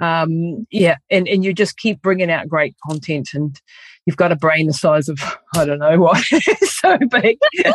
[0.00, 0.96] Um, yeah.
[1.10, 3.60] And, and you just keep bringing out great content and,
[4.08, 5.20] you've got a brain the size of
[5.54, 6.16] I don't know what,
[6.62, 7.38] so big.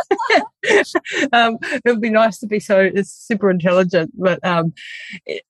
[1.31, 4.73] um, it would be nice to be so super intelligent, but um,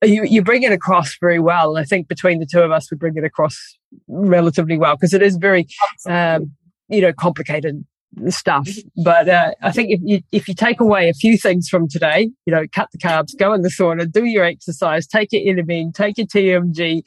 [0.04, 1.78] you you bring it across very well.
[1.78, 3.78] I think between the two of us, we bring it across
[4.10, 5.68] relatively well because it is very,
[6.06, 6.52] um,
[6.90, 7.86] you know, complicated
[8.30, 8.68] stuff.
[9.04, 12.32] But uh, I think if you if you take away a few things from today,
[12.46, 15.94] you know, cut the carbs, go in the sauna, do your exercise, take your NMN,
[15.94, 17.04] take your TMG,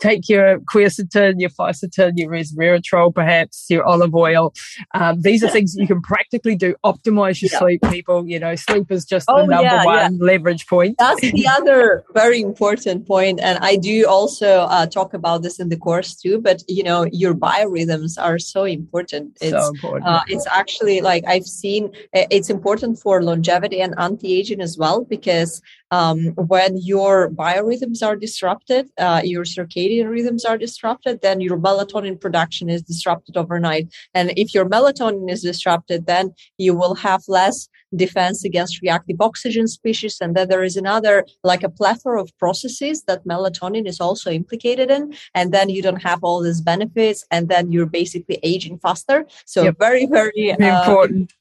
[0.00, 4.52] take your quercetin, your fisetin, your resveratrol, perhaps your olive oil.
[4.94, 6.74] Um, these are things you can practically do.
[6.84, 7.58] Optimize your yeah.
[7.58, 8.26] sleep, people.
[8.26, 10.24] You know, sleep is just oh, the number yeah, one yeah.
[10.24, 10.96] leverage point.
[10.98, 15.68] That's the other very important point, and I do also uh, talk about this in
[15.68, 16.40] the course too.
[16.40, 19.38] But you know, your biorhythms are so important.
[19.40, 20.06] It's, so important.
[20.06, 21.92] Uh, actually like I've seen.
[22.12, 25.62] Eh, it's important for longevity and anti-aging as well because
[25.92, 26.18] um,
[26.54, 32.70] when your biorhythms are disrupted, uh, your circadian rhythms are disrupted, then your melatonin production
[32.70, 33.92] is disrupted overnight.
[34.14, 39.68] And if your melatonin is disrupted, then you will have less defense against reactive oxygen
[39.68, 40.16] species.
[40.20, 44.90] And then there is another, like a plethora of processes that melatonin is also implicated
[44.90, 45.14] in.
[45.34, 47.26] And then you don't have all these benefits.
[47.30, 49.26] And then you're basically aging faster.
[49.44, 49.78] So yep.
[49.78, 51.32] very, very uh, important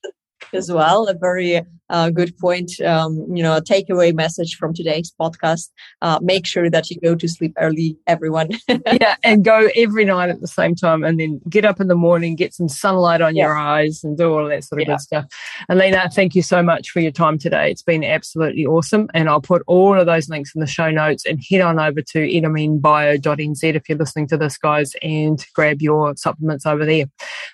[0.54, 1.08] as well.
[1.08, 1.62] A very
[1.92, 2.80] uh, good point.
[2.82, 5.70] Um, you know, a takeaway message from today's podcast:
[6.02, 8.50] uh, make sure that you go to sleep early, everyone.
[8.68, 11.96] yeah, and go every night at the same time, and then get up in the
[11.96, 13.46] morning, get some sunlight on yeah.
[13.46, 14.94] your eyes, and do all that sort of yeah.
[14.94, 15.26] good stuff.
[15.70, 17.70] Alina, thank you so much for your time today.
[17.70, 21.26] It's been absolutely awesome, and I'll put all of those links in the show notes
[21.26, 26.16] and head on over to nmnbio.nz if you're listening to this, guys, and grab your
[26.16, 27.06] supplements over there.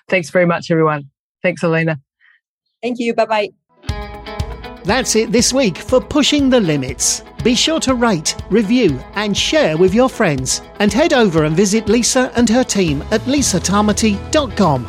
[0.08, 1.10] Thanks very much, everyone.
[1.42, 2.00] Thanks, Alina.
[2.82, 3.14] Thank you.
[3.14, 3.48] Bye bye.
[4.84, 7.22] That's it this week for Pushing the Limits.
[7.44, 10.62] Be sure to rate, review, and share with your friends.
[10.78, 14.86] And head over and visit Lisa and her team at lisatamati.com.